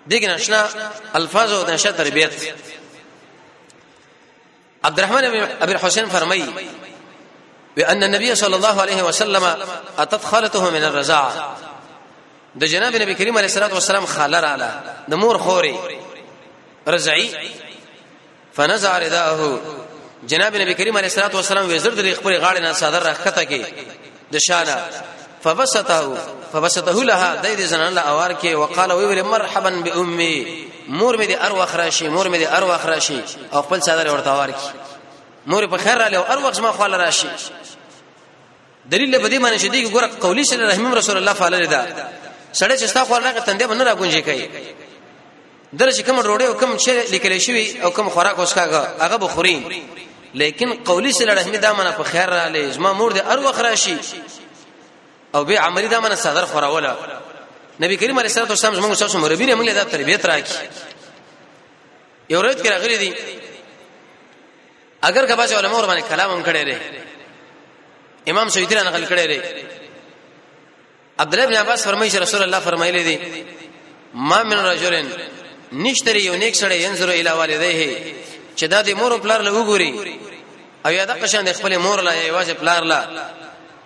دغه 0.07 0.35
نشنا 0.35 0.61
الفاظ 1.21 1.51
او 1.57 1.59
نشه 1.73 1.91
تربيت 1.91 2.33
عبدالرحمن 4.83 5.25
ابن 5.61 5.77
حسین 5.85 6.05
فرمایي 6.17 6.45
وان 7.77 8.03
النبي 8.03 8.35
صلى 8.35 8.55
الله 8.55 8.81
عليه 8.81 9.03
وسلم 9.03 9.67
اتت 10.05 10.23
خالته 10.33 10.69
من 10.77 10.83
الرضاعه 10.83 11.55
د 12.63 12.75
جناب 12.75 12.95
نبی 13.01 13.13
کریم 13.13 13.37
علیه 13.37 13.49
الصلاه 13.49 13.71
والسلام 13.77 14.05
خاله 14.13 14.39
رااله 14.47 14.71
د 15.13 15.25
مور 15.25 15.37
خوري 15.47 15.73
رضعي 16.97 17.29
فنزع 18.53 18.97
رداه 18.97 19.59
جناب 20.27 20.55
نبی 20.55 20.73
کریم 20.73 20.97
علیه 20.97 21.07
الصلاه 21.11 21.31
والسلام 21.35 21.65
وزر 21.75 21.93
د 21.93 22.13
خپل 22.15 22.41
غاړې 22.41 22.59
نه 22.61 22.73
صدر 22.73 23.03
راخته 23.03 23.43
کې 23.45 23.63
د 24.31 24.37
شانه 24.37 24.77
فبسطه 25.43 26.17
فبسطه 26.53 27.03
لها 27.03 27.35
د 27.35 27.57
دې 27.57 27.61
زنان 27.61 27.93
له 27.93 28.01
اوار 28.09 28.35
کې 28.41 28.45
وقاله 28.47 28.95
وی 28.95 29.21
مرحبا 29.21 29.69
بامي 29.69 30.67
مور 30.87 31.17
مې 31.17 31.25
دې 31.31 31.45
ارواخ 31.45 31.75
راشي 31.75 32.09
مور 32.09 32.25
مې 32.29 32.37
دې 32.43 32.53
ارواخ 32.53 32.85
راشي 32.85 33.21
او 33.53 33.61
خپل 33.61 33.81
صدر 33.81 34.11
ورته 34.13 34.31
وار 34.37 34.49
کې 34.49 34.99
مور 35.47 35.67
په 35.67 35.77
خیر 35.77 35.97
را 35.97 36.07
لې 36.09 36.31
ارواخ 36.31 36.59
ما 36.59 36.71
خپل 36.71 36.93
راشي 36.95 37.27
دلیل 38.85 39.19
به 39.19 39.29
دې 39.29 39.41
معنی 39.41 39.59
شدی 39.59 39.89
ګوره 39.91 40.21
قولی 40.21 40.43
سره 40.43 40.67
رحم 40.67 40.93
رسول 40.95 41.17
الله 41.17 41.33
صلی 41.33 41.45
الله 41.55 41.65
علیه 41.65 41.67
وسلم 41.67 41.97
سړی 42.53 42.79
چې 42.81 42.85
ستا 42.85 43.03
خپل 43.05 43.23
راغ 43.23 43.39
تندې 43.45 43.63
باندې 43.65 43.83
راګونځي 43.83 44.23
کوي 44.23 44.49
دل 45.73 45.91
چې 45.91 46.01
کوم 46.05 46.21
ډوډۍ 46.21 46.45
او 46.45 46.53
کوم 46.53 46.77
شی 46.77 46.91
لیکل 47.11 47.37
شوی 47.39 47.77
او 47.83 47.89
کوم 47.91 48.09
خوراک 48.09 48.39
وسکاغه 48.39 48.81
هغه 48.99 49.15
بخوري 49.15 49.83
لیکن 50.33 50.73
قولی 50.85 51.11
سره 51.11 51.33
رحمی 51.33 51.57
دا 51.57 51.73
منه 51.73 51.91
په 51.91 52.03
خیر 52.03 52.25
را 52.29 52.51
لې 52.53 52.73
زما 52.73 52.93
مور 52.93 53.11
دې 53.13 53.19
ار 53.25 53.39
وخت 53.39 53.59
راشي 53.59 53.97
او 55.35 55.43
به 55.45 55.59
عملی 55.59 55.87
دا 55.87 55.99
منه 55.99 56.15
صدر 56.15 56.45
خوراوله 56.45 56.95
نبی 57.81 57.95
کریم 57.97 58.19
علیه 58.19 58.29
الصلاه 58.31 58.47
والسلام 58.47 58.81
زموږ 58.81 58.97
تاسو 58.99 59.17
مربي 59.17 59.45
نه 59.45 59.55
موږ 59.65 59.69
دا 59.73 59.83
تربيت 59.83 60.25
راکې 60.27 60.53
یو 62.29 62.41
روایت 62.41 62.63
کې 62.65 62.69
راغلي 62.69 62.97
دي 62.97 63.13
اگر 65.01 65.25
کبا 65.25 65.47
چې 65.47 65.51
علماء 65.51 65.87
باندې 65.87 66.03
کلام 66.09 66.31
هم 66.31 66.43
کړي 66.43 66.57
لري 66.57 66.77
امام 68.29 68.49
سیوطی 68.49 68.75
را 68.75 68.83
نقل 68.83 69.05
کړي 69.07 69.11
لري 69.11 69.41
عبد 71.19 71.33
الله 71.33 71.45
بن 71.47 71.55
عباس 71.55 71.83
فرمایي 71.85 72.11
چې 72.11 72.15
رسول 72.15 72.43
الله 72.43 72.59
فرمایلی 72.59 73.03
دي 73.03 73.19
ما 74.13 74.43
من 74.43 74.57
رجلن 74.65 75.07
نشتري 75.73 76.25
یو 76.25 76.33
نیک 76.35 76.55
سره 76.55 76.73
ينظر 76.81 77.09
الی 77.09 77.29
والديه 77.37 77.97
چې 78.57 78.63
دا 78.65 78.81
د 78.81 78.89
مور 78.89 79.17
پلار 79.21 79.41
له 79.41 79.51
وګوري 79.51 80.09
او 80.85 80.91
یاد 80.91 81.11
قشان 81.21 81.53
خپل 81.53 81.77
مور 81.77 81.99
له 82.01 82.13
یواز 82.27 82.49
پلار 82.49 82.83
له 82.83 83.05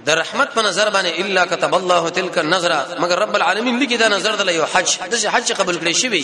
د 0.06 0.10
رحمت 0.10 0.54
په 0.56 0.62
نظر 0.62 0.90
باندې 0.90 1.20
الا 1.20 1.46
كتب 1.46 1.76
الله 1.76 2.10
تلك 2.10 2.38
النظر 2.38 2.72
مگر 3.00 3.18
رب 3.20 3.36
العالمین 3.36 3.80
لیکي 3.80 3.98
دا 3.98 4.08
نظر 4.08 4.36
دل 4.36 4.50
یو 4.50 4.66
حج 4.74 5.00
د 5.12 5.26
حج 5.34 5.52
قبول 5.54 5.80
کړی 5.80 5.96
شي 5.98 6.08
وي 6.08 6.22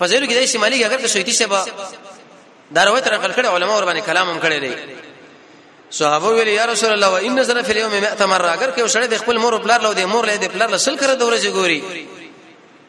فزیرو 0.00 0.26
کې 0.26 0.32
د 0.34 0.44
شمالي 0.46 0.84
اگر 0.84 1.00
که 1.00 1.06
سویتی 1.08 1.32
سبا 1.32 1.66
دا 2.70 2.84
روایت 2.84 3.08
نقل 3.08 3.32
کړي 3.32 3.46
علما 3.46 3.76
ور 3.76 3.84
باندې 3.94 4.06
کلام 4.06 4.28
هم 4.30 4.40
کړي 4.40 4.60
دي 4.64 4.72
صحابه 5.90 6.26
ویل 6.28 6.48
یا 6.48 6.66
رسول 6.66 6.92
الله 6.92 7.08
وان 7.10 7.34
نظر 7.34 7.62
فی 7.62 7.72
اليوم 7.72 7.92
100 8.00 8.22
مره 8.26 8.50
اگر 8.56 8.70
که 8.70 8.80
یو 8.80 8.88
سړی 8.88 9.06
د 9.06 9.16
خپل 9.16 9.38
مور 9.38 9.58
پلار 9.58 9.80
له 9.80 9.92
د 9.94 10.00
مور 10.00 10.26
له 10.26 10.36
د 10.36 10.50
پلار 10.52 10.68
له 10.70 10.76
سل 10.76 10.96
کړه 10.98 11.14
د 11.16 11.22
ورځې 11.24 11.48
ګوري 11.56 11.80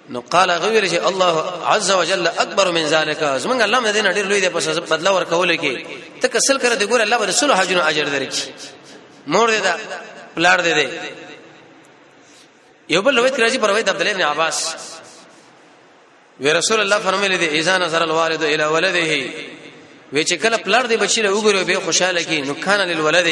نو 0.10 0.20
قال 0.22 0.52
غویر 0.52 0.90
چې 0.90 1.08
الله 1.08 1.34
عز 1.66 1.92
وجل 1.92 2.28
اکبر 2.28 2.72
من 2.72 2.86
ذالک 2.88 3.20
زمنګ 3.38 3.62
الله 3.62 3.80
مدینه 3.80 4.12
ډیر 4.12 4.26
لوی 4.26 4.40
دی 4.42 4.50
پس 4.50 4.68
بدلا 4.68 5.12
ورکول 5.12 5.58
کې 5.58 5.86
ته 6.22 6.28
کسل 6.28 6.60
کړه 6.60 6.74
دی 6.76 6.86
ګور 6.88 7.02
الله 7.02 7.18
به 7.18 7.26
رسول 7.26 7.52
حجن 7.52 7.78
اجر 7.80 8.06
درکې 8.06 8.38
مور 9.28 9.50
دی 9.52 9.60
دا 9.60 9.76
پلاړ 10.36 10.62
دی 10.62 10.74
دی 10.74 10.88
یو 12.90 13.02
بل 13.02 13.18
روایت 13.18 13.34
راځي 13.38 13.58
پر 13.58 13.70
روایت 13.70 13.90
عبد 13.90 14.02
الله 14.02 14.14
بن 14.14 14.22
عباس 14.22 14.76
وی 16.40 16.54
رسول 16.54 16.80
الله 16.80 17.00
فرمایلی 17.00 17.38
دی 17.38 17.60
اذا 17.60 17.78
نظر 17.78 18.02
الوالد 18.04 18.44
الى 18.44 18.64
ولده 18.66 19.12
وی 20.14 20.24
چې 20.26 20.34
کله 20.34 20.58
پلار 20.58 20.86
دی 20.86 20.98
بچی 20.98 21.22
له 21.22 21.30
وګورو 21.42 21.66
به 21.68 21.80
خوشاله 21.86 22.24
کی 22.24 22.42
نو 22.42 22.54
کان 22.54 22.80
للولد 22.80 23.28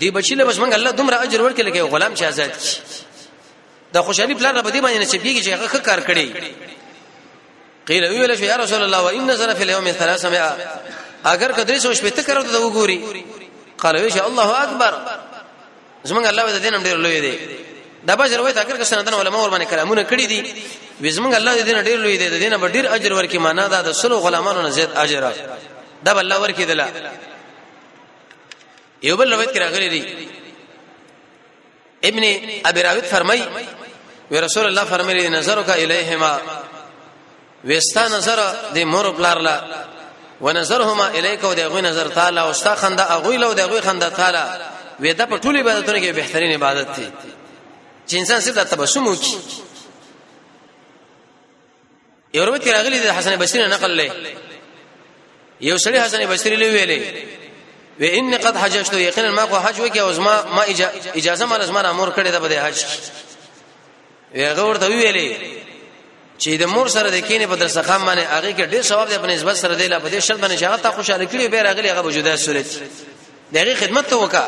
دی 0.00 0.10
بچی 0.10 0.34
له 0.34 0.44
بس 0.44 0.56
منګ 0.58 0.74
الله 0.74 0.90
دومره 0.90 1.22
اجر 1.22 1.50
ورکړي 1.50 1.60
لکه 1.60 1.82
غلام 1.82 2.14
چې 2.16 2.22
آزاد 2.24 2.50
کی 2.58 3.06
د 3.94 4.00
خوشحالي 4.06 4.34
پلان 4.38 4.54
را 4.56 4.62
بدی 4.62 4.80
باندې 4.80 4.98
نصیبږي 5.04 5.42
چې 5.44 5.48
هغه 5.48 5.66
ښه 5.68 5.78
کار 5.86 6.00
کړي 6.08 6.26
قیل 7.88 8.04
ویل 8.04 8.36
شو 8.38 8.44
یا 8.44 8.56
رسول 8.56 8.82
الله 8.82 9.00
وان 9.04 9.36
سنه 9.36 9.54
فی 9.54 9.62
الیوم 9.62 9.86
300 9.92 10.26
اگر 11.24 11.52
کدرې 11.52 11.78
سو 11.78 11.94
شپې 11.94 12.12
ته 12.16 12.22
کړو 12.22 12.42
ته 12.52 12.58
وګوري 12.60 12.98
قال 13.78 13.96
ویش 13.96 14.16
الله 14.16 14.62
اکبر 14.62 14.92
زمونږ 16.04 16.26
الله 16.26 16.58
دې 16.60 16.72
نن 16.72 16.82
ډېر 16.82 16.96
لوی 16.96 17.20
دی 17.20 17.38
دا 18.06 18.14
به 18.14 18.36
روایت 18.36 18.56
اگر 18.58 18.76
که 18.76 18.84
سندن 18.84 19.14
علماء 19.14 19.40
ور 19.40 19.50
باندې 19.58 19.68
کلامونه 19.70 20.04
کړی 20.10 20.24
دي 20.26 20.62
زمونږ 21.02 21.34
الله 21.34 21.62
دې 21.64 21.68
نن 21.74 21.84
ډېر 21.84 21.96
لوی 22.04 22.16
دی 22.16 22.28
د 22.30 22.34
دینه 22.38 22.56
به 22.58 22.68
ډېر 22.68 22.86
اجر 22.94 23.12
ورکې 23.22 23.36
معنا 23.36 23.68
دا 23.68 23.82
د 23.82 23.92
سلو 23.92 24.18
غلامانو 24.18 24.62
نه 24.62 24.70
زیات 24.70 24.96
اجر 24.96 25.32
دا 26.04 26.12
الله 26.18 26.40
ورکې 26.46 26.60
دلا 26.60 26.86
یو 29.02 29.16
بل 29.16 29.32
روایت 29.32 29.50
کې 29.54 29.56
راغلی 29.56 29.88
دی 29.88 30.28
ابن 32.04 32.24
ابي 32.66 32.82
راوت 32.82 33.04
فرمای 33.04 33.40
وی 34.30 34.40
رسول 34.40 34.64
الله 34.66 34.84
فرمایلی 34.84 35.28
نظر 35.28 35.62
کا 35.62 35.72
الیهما 35.74 36.32
وستا 37.64 38.08
نظر 38.08 38.54
د 38.74 38.78
مور 38.78 39.10
بلارلا 39.12 39.60
ونظرهما 40.40 41.06
الیک 41.06 41.44
او 41.44 41.54
دغه 41.54 41.80
نظر 41.80 42.08
تعالی 42.08 42.40
او 42.40 42.52
ستا 42.52 42.74
خنده 42.74 43.10
اغوی 43.12 43.36
لو 43.36 43.54
دغه 43.54 43.80
خنده 43.80 44.08
تعالی 44.10 44.38
وې 45.00 45.06
د 45.14 45.28
په 45.28 45.38
ټولو 45.40 45.56
عبادتونو 45.56 45.98
کې 46.00 46.04
بهترین 46.14 46.52
عبادت 46.52 46.96
دی 46.96 47.12
چې 48.08 48.14
انسان 48.18 48.40
صرف 48.40 48.54
د 48.58 48.64
تبسم 48.64 49.14
وکړي 49.16 49.36
یو 52.34 52.42
ورو 52.42 52.56
تی 52.58 52.72
راغلی 52.72 52.98
د 53.00 53.06
حسن 53.06 53.36
بصری 53.36 53.66
نقل 53.66 53.96
لې 54.08 54.12
یو 55.60 55.78
سړی 55.78 55.96
حسن 55.96 56.26
بصری 56.26 56.56
لې 56.56 56.74
ویلې 56.74 57.28
و 58.00 58.04
ان 58.18 58.34
قد 58.38 58.56
حججت 58.56 58.92
یقینا 58.92 59.30
ما 59.30 59.44
کو 59.44 59.58
حج 59.58 59.80
وکي 59.80 60.00
او 60.00 60.20
ما 60.20 60.64
اجازه 61.16 61.46
ما 61.46 61.56
لازم 61.56 61.76
امر 61.76 62.10
کړی 62.12 62.28
د 62.30 62.40
بده 62.40 62.66
حج 62.66 62.78
کی. 62.84 62.98
هغه 64.36 64.62
ورته 64.68 64.88
ویلې 64.88 65.62
چې 66.42 66.48
د 66.62 66.64
مور 66.66 66.88
سره 66.88 67.10
د 67.10 67.20
کینې 67.22 67.46
په 67.50 67.54
درس 67.56 67.78
خام 67.78 68.06
باندې 68.06 68.24
هغه 68.34 68.52
کې 68.52 68.62
ډېر 68.70 68.80
ثواب 68.82 69.08
دی 69.08 69.18
په 69.18 69.26
نسبت 69.26 69.56
سره 69.56 69.74
دی 69.74 69.88
لا 69.88 69.98
په 70.00 70.08
دې 70.10 70.18
شرط 70.18 70.40
باندې 70.40 70.58
چې 70.58 70.62
هغه 70.62 70.76
تا 70.76 70.90
خوشاله 70.90 71.26
کړي 71.32 71.46
به 71.50 71.62
راغلی 71.62 71.88
هغه 71.90 72.02
وجوده 72.06 72.36
صورت 72.36 72.66
دغه 73.52 73.74
خدمت 73.74 74.06
ته 74.06 74.16
وکا 74.16 74.44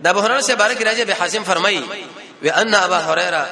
د 0.00 0.06
ابو 0.06 0.20
هرره 0.20 0.40
سے 0.40 0.52
بارک 0.54 0.82
راځي 0.82 1.00
به 1.04 1.14
حاسم 1.14 1.44
فرمایي 1.44 1.82
و 2.42 2.48
ان 2.48 2.74
ابا 2.74 2.98
هريره 2.98 3.46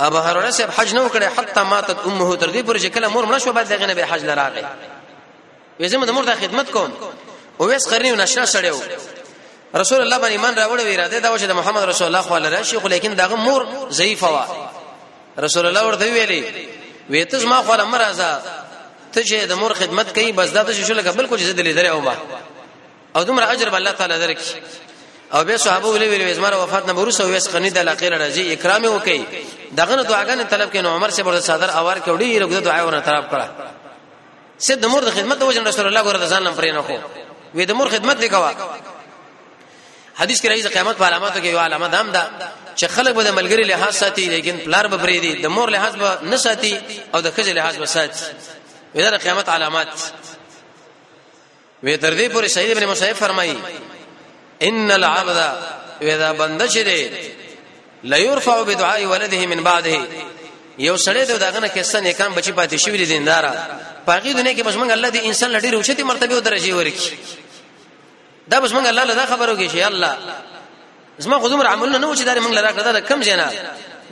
ابو 0.00 0.16
هرره 0.18 0.50
سے 0.50 0.62
حج 0.76 0.94
نه 0.94 1.08
وکړي 1.08 1.22
حتی 1.38 1.60
ماتت 1.62 1.96
امه 2.06 2.36
تر 2.36 2.50
دې 2.52 2.66
پر 2.66 2.78
چې 2.78 2.86
کله 2.86 3.08
مور 3.08 3.24
مړ 3.24 3.36
شو 3.42 3.52
بعد 3.52 3.68
دغه 3.68 3.86
نه 3.86 3.94
به 3.94 4.04
حج 4.04 4.24
لراغی 4.24 4.62
وې 5.80 5.86
زموږ 5.86 6.04
د 6.06 6.10
مور 6.10 6.24
د 6.24 6.34
خدمت 6.34 6.70
کوم 6.70 6.92
او 7.60 7.66
وس 7.72 7.88
قرنی 7.88 8.10
نشه 8.10 8.46
شړیو 8.46 8.74
رسول 9.76 10.00
الله 10.00 10.18
باندې 10.18 10.36
ایمان 10.36 10.54
راوړ 10.54 10.80
وی 10.82 10.94
اراده 10.96 11.18
دا 11.18 11.38
چې 11.38 11.42
د 11.42 11.52
محمد 11.52 11.82
رسول 11.82 12.06
الله 12.06 12.20
خو 12.22 12.36
لره 12.38 12.62
شي 12.62 12.78
خو 12.80 12.88
لیکن 12.88 13.14
دغه 13.14 13.34
مور 13.34 13.66
ضعیف 13.90 14.22
وا 14.24 14.46
رسول 15.38 15.66
الله 15.66 15.86
ورته 15.86 16.12
ویلي 16.12 16.66
وې 17.10 17.26
ته 17.30 17.46
ما 17.46 17.56
خو 17.62 17.74
لمر 17.74 18.02
ازا 18.02 18.42
ته 19.12 19.22
چې 19.24 19.48
د 19.48 19.52
مور 19.52 19.72
خدمت 19.74 20.14
کوي 20.14 20.32
بس 20.32 20.50
دا 20.50 20.62
ته 20.62 20.72
شو 20.72 20.94
لکه 20.94 21.10
بالکل 21.12 21.36
چې 21.38 21.56
دلې 21.58 21.76
درې 21.82 21.86
او 21.86 22.00
ما 22.00 22.14
او 23.16 23.22
دومره 23.22 23.52
اجر 23.52 23.68
به 23.68 23.76
الله 23.76 23.90
تعالی 23.90 24.18
درک 24.18 24.38
او 25.34 25.44
به 25.44 25.56
صحابه 25.56 25.88
ویلي 25.88 26.08
ویلي 26.08 26.34
زما 26.34 26.56
وفات 26.56 26.86
نه 26.86 26.92
ورسو 26.98 27.26
ویس 27.28 27.48
قنی 27.48 27.70
د 27.70 27.78
علاقې 27.78 28.04
راځي 28.10 28.58
اکرام 28.58 28.84
وکي 28.84 29.24
دغه 29.76 30.02
دعاګان 30.02 30.48
طلب 30.50 30.72
کین 30.72 30.86
عمر 30.86 31.10
سے 31.10 31.22
برد 31.22 31.40
صدر 31.40 31.70
اوار 31.70 31.96
کې 31.96 32.08
وړي 32.08 32.42
رغه 32.42 32.58
دعا 32.60 32.82
ورن 32.84 33.00
طلب 33.02 33.24
کړه 33.32 33.44
سید 34.58 34.80
د 34.80 34.86
مور 34.86 35.02
د 35.04 35.10
خدمت 35.10 35.38
د 35.38 35.42
وجه 35.42 35.62
رسول 35.62 35.86
الله 35.86 36.02
ګور 36.02 36.16
د 36.16 36.28
ځان 36.32 36.42
لم 36.42 36.54
پرې 36.58 36.70
نه 36.74 36.82
خو 36.82 36.96
وې 37.56 37.64
د 37.64 37.72
مور 37.72 37.88
خدمت 37.88 38.24
وکوا 38.24 38.52
حدیث 40.18 40.40
کې 40.42 40.46
راځي 40.48 40.68
قیامت 40.74 40.96
په 40.98 41.04
علاماتو 41.06 41.40
کې 41.42 41.46
یو 41.54 41.58
علامه 41.66 41.88
دام 41.94 42.08
ده 42.14 42.22
چې 42.78 42.84
خلک 42.94 43.12
به 43.16 43.22
د 43.22 43.30
ملګری 43.38 43.64
لحاظ 43.70 43.94
ساتي 44.02 44.26
لیکن 44.28 44.56
پلار 44.66 44.86
به 44.88 44.96
بریدي 44.96 45.32
د 45.42 45.46
مور 45.46 45.68
لحاظ 45.74 45.94
به 46.00 46.10
نه 46.30 46.36
ساتي 46.36 46.74
او 47.14 47.20
د 47.20 47.28
خځې 47.36 47.50
لحاظ 47.58 47.76
به 47.76 47.84
ساتي 47.86 48.20
ودا 48.94 49.10
د 49.10 49.14
قیامت 49.22 49.48
علامات 49.48 49.88
وې 51.84 51.98
تر 52.02 52.12
دې 52.18 52.32
پورې 52.34 52.46
سید 52.46 52.70
ابن 52.76 52.86
مصعب 52.86 53.14
فرمایي 53.16 53.58
ان 54.62 54.90
العبد 54.90 55.56
ودا 56.02 56.32
بند 56.32 56.66
شری 56.66 57.10
لا 58.04 58.16
يرفع 58.18 58.62
بدعاء 58.62 59.04
ولده 59.06 59.46
من 59.46 59.62
بعده 59.62 60.02
یو 60.78 60.96
سړی 60.98 61.28
دغه 61.42 61.58
نه 61.60 61.68
کیسه 61.68 62.00
نه 62.00 62.12
کم 62.12 62.34
بچی 62.34 62.52
پاتې 62.56 62.74
شوی 62.74 63.04
دیندار 63.06 63.44
پاګې 64.06 64.28
دنیا 64.36 64.54
کې 64.54 64.62
بس 64.66 64.74
موږ 64.74 64.90
الله 64.90 65.10
دې 65.12 65.24
انسان 65.24 65.52
لډې 65.60 65.64
روچتي 65.72 66.02
مرتبه 66.02 66.38
درجه 66.40 66.76
ورکړي 66.76 67.42
دا 68.48 68.58
بس 68.58 68.72
مونږ 68.72 68.86
الله 68.88 69.04
له 69.04 69.14
دا 69.14 69.26
خبرو 69.26 69.56
کې 69.56 69.70
شي 69.72 69.84
الله 69.86 70.16
زما 71.18 71.38
خو 71.38 71.48
دومره 71.48 71.68
عملونه 71.68 71.98
نه 71.98 72.06
و 72.06 72.14
چې 72.14 72.20
دا 72.22 72.34
مونږ 72.34 72.54
لره 72.54 72.72
کړل 72.72 72.92
دا 72.92 73.00
کم 73.00 73.20
جنا 73.20 73.50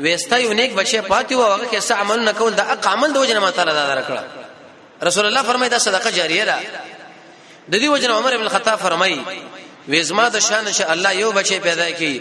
وېستا 0.02 0.32
یو 0.36 0.52
نیک 0.52 0.74
بچي 0.74 1.00
پاتې 1.02 1.32
و 1.32 1.42
هغه 1.42 1.66
کې 1.72 1.82
څه 1.88 1.92
عملونه 1.92 2.32
کول 2.32 2.54
دا 2.54 2.62
اق 2.72 2.86
عمل 2.86 3.12
د 3.12 3.16
وجنه 3.16 3.40
ما 3.40 3.50
تعالی 3.50 3.72
دا 3.72 3.94
درکړه 4.02 4.22
رسول 5.04 5.26
الله 5.26 5.42
فرمایي 5.42 5.70
دا 5.70 5.78
صدقه 5.78 6.10
جاریه 6.10 6.44
ده 6.44 6.54
د 7.68 7.76
دې 7.76 7.84
وجنه 7.88 8.14
عمر 8.14 8.34
ابن 8.34 8.42
الخطاب 8.42 8.78
فرمایي 8.78 9.22
وې 9.90 9.96
زما 10.00 10.28
د 10.28 10.38
شان 10.38 10.66
چې 10.72 10.90
الله 10.90 11.12
یو 11.12 11.32
بچي 11.32 11.58
پیدا 11.58 11.90
کړي 11.90 12.20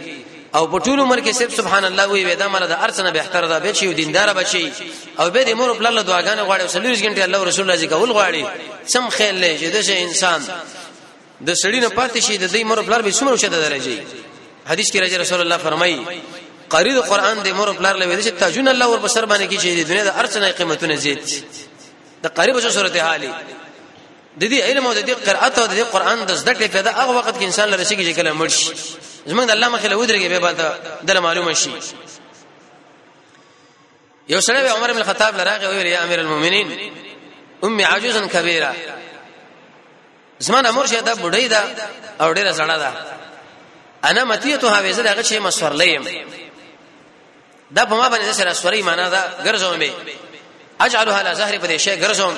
او 0.55 0.67
په 0.79 0.83
ټول 0.85 0.99
عمر 0.99 1.19
کې 1.25 1.29
صرف 1.31 1.55
سبحان 1.55 1.85
الله 1.85 2.05
وی 2.07 2.25
ودا 2.33 2.47
مله 2.47 2.65
د 2.67 2.71
ارسنه 2.83 3.09
به 3.11 3.19
احتر 3.19 3.47
دا 3.47 3.59
به 3.59 3.71
چې 3.73 3.83
یو 3.83 3.93
دیندار 3.93 4.33
بچي 4.33 4.73
او 5.19 5.29
به 5.29 5.43
د 5.43 5.49
مور 5.53 5.73
په 5.75 5.81
لاله 5.81 6.01
دعاګانې 6.01 6.39
غواړي 6.39 6.61
او 6.61 6.67
30 6.67 6.73
غنټه 7.03 7.21
الله 7.23 7.43
رسول 7.43 7.61
الله 7.65 7.75
ذکر 7.81 7.95
ول 7.95 8.11
غواړي 8.13 8.45
سم 8.87 9.09
خیال 9.09 9.41
لې 9.41 9.59
چې 9.59 9.71
د 9.75 10.05
انسان 10.07 10.41
د 11.47 11.51
سړی 11.61 11.79
نه 11.85 11.89
پاتې 11.97 12.19
شي 12.27 12.35
د 12.43 12.53
دې 12.55 12.61
مور 12.69 12.79
پلار 12.87 13.01
به 13.05 13.11
څومره 13.17 13.35
شته 13.41 13.59
درجه 13.65 13.97
حدیث 14.71 14.89
کې 14.91 14.97
راځي 15.03 15.17
رسول 15.23 15.41
الله 15.41 15.57
فرمایي 15.65 15.99
قاری 16.73 16.91
د 16.93 16.99
قران 17.11 17.37
د 17.45 17.53
مور 17.59 17.69
پلار 17.79 17.95
لوي 18.01 18.15
چې 18.25 18.31
تاجون 18.43 18.67
الله 18.67 18.87
ور 18.93 18.99
بسر 19.05 19.23
باندې 19.31 19.45
کې 19.51 19.57
چې 19.63 19.67
د 19.79 19.87
دنیا 19.89 20.03
د 20.09 20.11
ارث 20.21 20.33
نه 20.37 20.51
قیمتونه 20.59 20.95
زیات 20.95 21.27
د 22.23 22.33
قاری 22.37 22.51
بشو 22.57 22.69
صورت 22.77 22.95
حالي 23.05 23.31
د 24.41 24.43
دې 24.51 24.59
علم 24.69 24.87
او 24.87 24.93
د 24.93 25.01
دې 25.07 25.11
قرأت 25.27 25.59
او 25.59 25.65
د 25.67 25.73
دې 25.79 25.83
قران 25.93 26.25
د 26.25 26.31
زده 26.33 26.53
کړې 26.53 26.67
پیدا 26.77 26.91
هغه 26.99 27.11
وخت 27.17 27.35
کې 27.39 27.43
انسان 27.43 27.67
لري 27.69 27.85
چې 27.85 28.15
کله 28.21 28.31
مړ 28.39 28.47
شي 28.57 28.69
زمونږ 29.31 29.45
د 29.47 29.51
الله 29.51 29.69
مخې 29.75 29.87
له 29.91 29.95
ودرېږي 30.01 30.27
به 30.33 30.39
بعد 30.39 30.57
د 31.07 31.11
معلومه 31.19 31.53
شي 31.53 31.71
یو 34.29 34.41
سره 34.41 34.69
عمر 34.77 34.93
بن 34.93 34.99
الخطاب 35.01 35.35
لراغه 35.39 35.69
ویل 35.69 35.85
یا 35.87 36.03
امیر 36.03 36.19
المؤمنین 36.19 36.67
امي 37.63 37.83
عجوزا 37.83 38.25
کبیره 38.27 38.73
زمان 40.45 40.65
امر 40.65 40.85
شه 40.87 41.01
دا 41.01 41.13
بډای 41.15 41.47
دا 41.53 41.61
او 42.21 42.33
ډیره 42.33 42.51
زړه 42.57 42.77
دا 42.83 42.91
انا 44.03 44.23
متیتو 44.25 44.67
ها 44.67 44.81
ویزه 44.81 45.01
دغه 45.03 45.23
چې 45.23 45.31
مسور 45.33 45.71
لیم 45.73 46.03
دا 47.71 47.85
په 47.85 47.93
ما 47.95 48.09
باندې 48.09 48.31
سره 48.33 48.53
سورې 48.53 48.83
معنا 48.83 49.09
دا 49.09 49.21
ګرځوم 49.45 49.77
به 49.79 49.91
اجعلها 50.81 51.21
لا 51.23 51.33
زهر 51.33 51.57
په 51.57 51.67
دې 51.67 51.71
شی 51.79 52.01
ګرځوم 52.01 52.33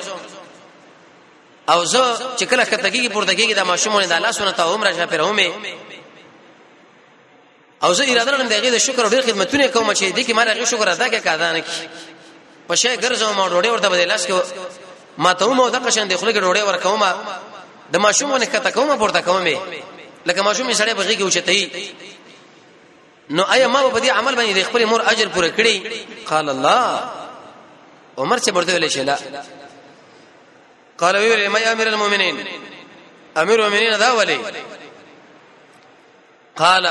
او 1.69 1.86
زه 1.86 2.17
چې 2.39 2.43
کله 2.43 2.65
کتګي 2.65 3.10
پورته 3.13 3.33
کېږي 3.38 3.53
دا 3.55 3.63
ماشومونه 3.63 4.07
د 4.07 4.12
الله 4.12 4.31
سنت 4.31 4.60
او 4.60 4.74
عمره 4.74 4.93
شه 4.93 5.05
پرهمه 5.05 5.51
او 7.83 7.93
زه 7.93 8.03
اراده 8.12 8.31
لرم 8.31 8.48
دغه 8.48 8.69
د 8.69 8.77
شکر 8.77 9.03
او 9.03 9.10
ډیر 9.10 9.22
خدمتونه 9.22 9.67
کوم 9.67 9.93
چې 9.95 10.15
دې 10.15 10.25
کې 10.27 10.31
ما 10.33 10.43
راغی 10.43 10.65
شکر 10.65 10.88
ادا 10.89 11.07
کې 11.12 11.15
کاذان 11.24 11.60
کې 11.62 11.88
په 12.67 12.75
شی 12.75 12.98
ګرځوم 12.98 13.39
او 13.39 13.50
ډوډۍ 13.50 13.67
ورته 13.72 13.89
بدلاس 13.89 14.27
کې 14.27 14.33
ما 15.17 15.33
ته 15.33 15.48
مو 15.53 15.69
د 15.69 15.75
قشن 15.88 16.07
د 16.07 16.17
خلک 16.17 16.36
ډوډۍ 16.36 16.60
ورکوم 16.67 17.04
د 17.93 17.97
ماشومونه 18.06 18.45
کته 18.53 18.69
کومه 18.71 18.95
پورته 18.97 19.21
کومه 19.21 19.58
لکه 20.27 20.41
ماشومې 20.43 20.75
سړی 20.82 20.93
بغي 20.93 21.15
کې 21.17 21.23
اوچتې 21.25 21.60
نو 23.29 23.43
آیا 23.56 23.67
ما 23.67 23.82
په 23.89 23.99
دې 23.99 24.10
عمل 24.19 24.36
باندې 24.36 24.53
د 24.60 24.63
خپل 24.69 24.86
مور 24.86 25.01
اجر 25.12 25.27
پوره 25.36 25.49
کړی 25.58 25.75
قال 26.29 26.49
الله 26.49 27.10
عمر 28.23 28.38
چې 28.39 28.49
برته 28.58 28.71
ویل 28.73 28.89
شي 28.91 29.03
لا 29.03 29.17
قال 30.97 31.15
ویل 31.17 31.47
ما 31.47 31.60
امر 31.71 31.88
المؤمنین 31.88 32.39
امیر 33.38 33.62
المؤمنین 33.62 33.97
دا 33.97 34.12
ولی 34.17 34.39
قال 36.56 36.88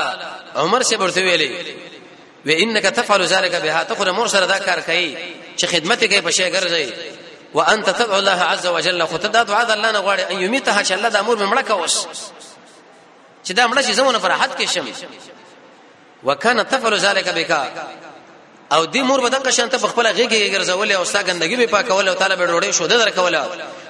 عمر 0.55 0.83
چې 0.83 0.93
برته 0.93 1.21
ویلې 1.25 1.75
و 2.45 2.49
انك 2.63 2.83
تفعل 2.85 3.25
ذلك 3.33 3.55
بها 3.65 3.83
تخره 3.91 4.11
مور 4.11 4.27
سره 4.35 4.45
دا 4.45 4.59
کار 4.59 4.81
کوي 4.81 5.17
چې 5.61 5.65
خدمت 5.75 6.03
کوي 6.05 6.21
په 6.21 6.29
شي 6.39 6.49
ګرځي 6.55 6.91
وانت 7.53 7.89
تدعو 7.89 8.19
الله 8.19 8.41
عز 8.43 8.67
وجل 8.67 9.07
خو 9.07 9.17
ته 9.17 9.27
دا 9.27 9.43
دعا 9.43 9.63
د 9.63 9.71
الله 9.71 9.91
نه 9.91 9.99
غواړي 10.01 10.23
ان 10.31 10.37
یمیتها 10.41 10.83
چې 10.83 10.91
الله 10.91 11.09
د 11.09 11.15
امور 11.15 11.37
ممړه 11.45 11.61
کوس 11.61 11.95
چې 13.47 13.51
دا 13.51 13.67
مړه 13.67 13.81
شي 13.81 13.93
زمونه 13.93 14.19
فرحت 14.19 14.59
کې 14.59 14.65
شم 14.73 14.85
وکانه 16.23 16.63
تفعل 16.63 16.95
ذلك 16.99 17.29
بك 17.29 17.71
او 18.71 18.85
دې 18.93 18.97
مور 18.97 19.21
به 19.21 19.29
دغه 19.29 19.49
شانته 19.51 19.77
په 19.77 19.87
خپل 19.87 20.07
غیږه 20.13 20.53
ګرځول 20.55 20.91
او 20.91 21.03
ستا 21.05 21.21
ګندګي 21.23 21.55
به 21.55 21.65
پاکول 21.67 22.07
او 22.07 22.13
تعالی 22.15 22.35
به 22.35 22.47
ډوړې 22.47 22.71
شو 22.73 22.85
در 22.87 23.09
کوله 23.09 23.49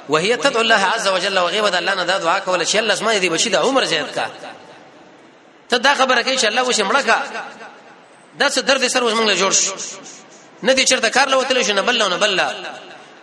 وهي 0.09 0.37
تدعو 0.37 0.61
الله 0.61 0.75
عز 0.85 1.07
وجل 1.07 1.39
وغيبه 1.39 1.69
د 1.69 1.75
الله 1.75 1.93
نه 1.95 2.03
دا 2.03 2.17
دعا 2.17 2.39
کوله 2.39 2.65
چې 2.65 2.75
الله 2.75 2.93
اسمه 2.93 3.19
دې 3.21 3.25
بشي 3.31 3.49
د 3.49 3.55
عمر 3.55 3.83
زیات 3.85 4.15
کا 4.15 4.25
ته 5.69 5.77
دا 5.77 5.95
خبره 5.95 6.21
کوي 6.21 6.37
چې 6.37 6.45
الله 6.45 6.61
وشه 6.63 6.83
مړه 6.83 7.01
کا 7.05 7.21
دا 8.39 8.49
څه 8.49 8.59
درد 8.59 8.87
سر 8.87 9.03
وس 9.03 9.13
موږ 9.13 9.27
له 9.31 9.35
جوړ 9.35 9.51
شو 9.55 9.73
نه 10.63 10.75
دې 10.75 10.83
چرته 10.89 11.09
کار 11.09 11.29
لوتل 11.29 11.63
شو 11.63 11.73
نه 11.73 11.81
بل 11.81 11.97
نه 12.03 12.17
بل 12.17 12.39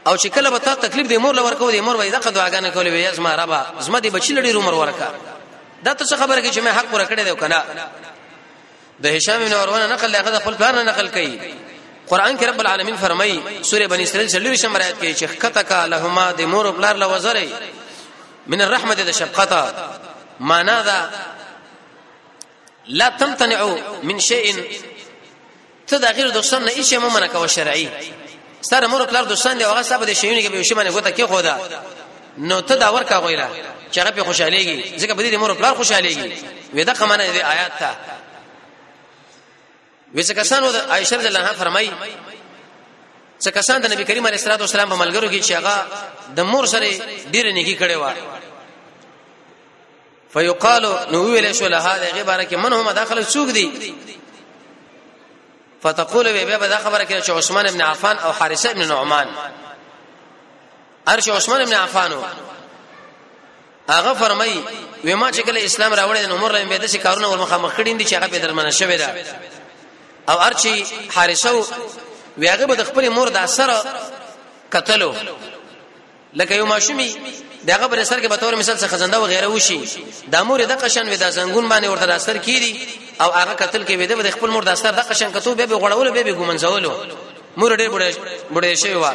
او 0.06 0.16
چې 0.16 0.26
کله 0.26 0.50
به 0.50 0.58
تا 0.58 0.74
تکلیف 0.74 1.06
دې 1.06 1.14
مور 1.18 1.34
لور 1.34 1.52
کو 1.54 1.70
دې 1.72 1.80
مور 1.80 1.96
وای 1.96 2.10
دغه 2.10 2.30
دعاګانې 2.30 2.74
کولې 2.74 2.90
وې 2.92 3.14
زما 3.16 3.34
ربا 3.36 3.66
زما 3.80 3.98
دې 4.00 4.06
بچی 4.10 4.34
لړې 4.34 4.54
عمر 4.56 4.74
ورکا 4.74 5.08
دا 5.84 5.92
ته 5.94 6.16
خبره 6.16 6.40
کې 6.42 6.54
چې 6.54 6.60
مې 6.60 6.68
حق 6.68 6.86
پر 6.92 7.04
کړې 7.04 7.20
دی 7.20 7.34
کنه 7.36 7.62
د 9.00 9.06
هشام 9.16 9.44
بن 9.44 9.52
اوروانه 9.52 9.86
نقل 9.86 10.12
لغه 10.12 10.38
خپل 10.38 10.54
پلان 10.54 10.86
نقل 10.86 11.08
کړي 11.10 11.44
قران 12.10 12.38
کې 12.38 12.42
رب 12.44 12.60
العالمین 12.60 12.96
فرمایي 12.96 13.42
سوره 13.62 13.86
بنی 13.86 14.02
اسرائیل 14.02 14.30
شلوي 14.30 14.56
شم 14.56 14.76
آیات 14.76 14.94
کې 15.02 15.16
چې 15.22 15.26
خطک 15.42 15.72
لهما 15.72 16.32
د 16.32 16.40
مور 16.42 16.70
بلار 16.70 16.96
لوزره 16.96 17.48
من 18.46 18.60
الرحمه 18.60 18.94
د 18.94 19.10
شفقته 19.10 19.74
معنا 20.40 20.82
دا 20.82 21.10
لا 22.86 23.08
تمتنعوا 23.08 23.76
من 24.02 24.18
شيء 24.20 24.64
تدغير 25.86 26.30
دوستان 26.30 26.64
نه 26.64 26.70
هیڅ 26.72 26.94
ممنه 26.94 27.26
کو 27.26 27.46
شرعي 27.46 27.88
ستاره 28.66 28.87
مور 28.92 29.03
کلر 29.11 29.23
دوستان 29.31 29.59
دی 29.59 29.64
هغه 29.64 29.83
صاحب 29.83 30.05
د 30.05 30.12
شیونی 30.12 30.46
کې 30.46 30.51
به 30.51 30.62
شی 30.62 30.75
باندې 30.75 30.90
غوته 30.96 31.11
کې 31.16 31.23
خدا 31.31 31.59
نو 32.38 32.61
ته 32.61 32.75
دا 32.75 32.92
ورکا 32.94 33.16
غویلا 33.20 33.49
چې 33.92 33.99
هغه 33.99 34.11
په 34.11 34.23
خوشاليږي 34.25 35.01
ځکه 35.01 35.12
به 35.14 35.31
دې 35.31 35.35
مور 35.35 35.55
کلر 35.55 35.75
خوشاليږي 35.75 36.33
وې 36.75 36.81
دا 36.85 36.92
کمنه 36.92 37.27
دې 37.33 37.44
آیات 37.44 37.79
ته 37.79 37.88
وېڅ 40.14 40.31
کسان 40.33 40.62
ود 40.64 40.75
عائشہ 40.77 41.14
رضی 41.14 41.27
الله 41.27 41.38
عنها 41.40 41.53
فرمایي 41.53 41.92
څه 43.44 43.49
کسان 43.49 43.81
د 43.81 43.92
نبی 43.92 44.05
کریم 44.05 44.27
علیه 44.27 44.38
الصلاه 44.38 44.57
والسلام 44.59 44.88
په 44.88 44.96
ملګرو 44.96 45.31
کې 45.33 45.44
چې 45.49 45.53
هغه 45.53 45.87
د 46.37 46.40
مور 46.40 46.66
سره 46.66 46.88
ډیر 47.33 47.53
نیکی 47.53 47.77
کړي 47.79 47.92
و 47.96 48.11
فیقال 50.35 50.83
نو 51.12 51.23
ویل 51.25 51.53
شو 51.55 51.66
له 51.68 51.79
هغه 51.79 52.11
غبره 52.20 52.44
کې 52.49 52.55
من 52.55 52.73
هم 52.73 52.90
داخله 52.92 53.25
څوک 53.25 53.51
دي 53.55 53.94
فتقول 55.83 56.27
وی 56.27 56.45
بیا 56.45 56.59
دا 56.59 56.79
خبره 56.79 57.05
کړه 57.05 57.25
چې 57.27 57.31
عثمان 57.31 57.66
ابن 57.66 57.81
عفان 57.83 58.19
او 58.19 58.33
حارثه 58.33 58.71
ابن 58.71 58.88
نعمان 58.88 59.27
ارش 61.09 61.29
عثمان 61.29 61.61
ابن 61.61 61.73
عفانو 61.73 62.23
هغه 63.88 64.14
فرمای 64.14 64.62
وی 65.05 65.14
ما 65.14 65.31
چې 65.33 65.37
کله 65.40 65.64
اسلام 65.64 65.95
راوړل 65.97 66.19
نو 66.27 66.35
عمر 66.37 66.53
لمبه 66.59 66.77
د 66.79 66.87
شي 66.87 66.99
کارونه 66.99 67.29
ور 67.29 67.38
مخامخ 67.38 67.77
کړین 67.77 67.97
دي 67.99 68.05
چې 68.05 68.12
هغه 68.12 68.27
به 68.27 68.38
درمنه 68.38 68.71
شوی 68.71 68.97
دا 68.97 69.11
او 70.29 70.40
ارچی 70.43 70.87
حارثه 71.14 71.64
وی 72.38 72.49
هغه 72.49 72.66
به 72.66 72.75
د 72.75 72.83
خپل 72.85 73.09
مور 73.09 73.29
د 73.29 73.37
اثر 73.37 73.77
قتلو 74.73 75.14
لکه 76.35 76.55
یو 76.57 76.66
ماشومی 76.66 77.14
دغه 77.69 77.87
پر 77.87 78.05
سر 78.05 78.23
کې 78.23 78.27
به 78.27 78.37
تور 78.37 78.55
مثال 78.55 78.77
څه 78.79 78.85
خزنده 78.87 79.16
و 79.21 79.25
غیره 79.27 79.47
وشي 79.51 79.81
د 80.33 80.37
امور 80.37 80.64
د 80.64 80.73
قشن 80.73 81.09
و 81.12 81.16
د 81.16 81.31
زنګون 81.33 81.69
باندې 81.71 81.85
ورته 81.88 82.05
راستر 82.07 82.37
کیدی 82.38 82.81
او 83.21 83.31
هغه 83.31 83.53
قتل 83.55 83.85
کې 83.85 83.88
وې 83.90 84.25
د 84.25 84.31
خپل 84.31 84.51
مور 84.51 84.62
داستر 84.62 84.90
د 84.93 84.99
قشن 85.01 85.33
کتو 85.33 85.55
به 85.55 85.64
غړول 85.69 86.09
به 86.11 86.25
ګمنځولو 86.33 86.90
مور 87.57 87.77
ډېر 87.77 87.90
بډې 87.90 88.14
بډې 88.55 88.75
شي 88.75 88.95
وا 88.95 89.12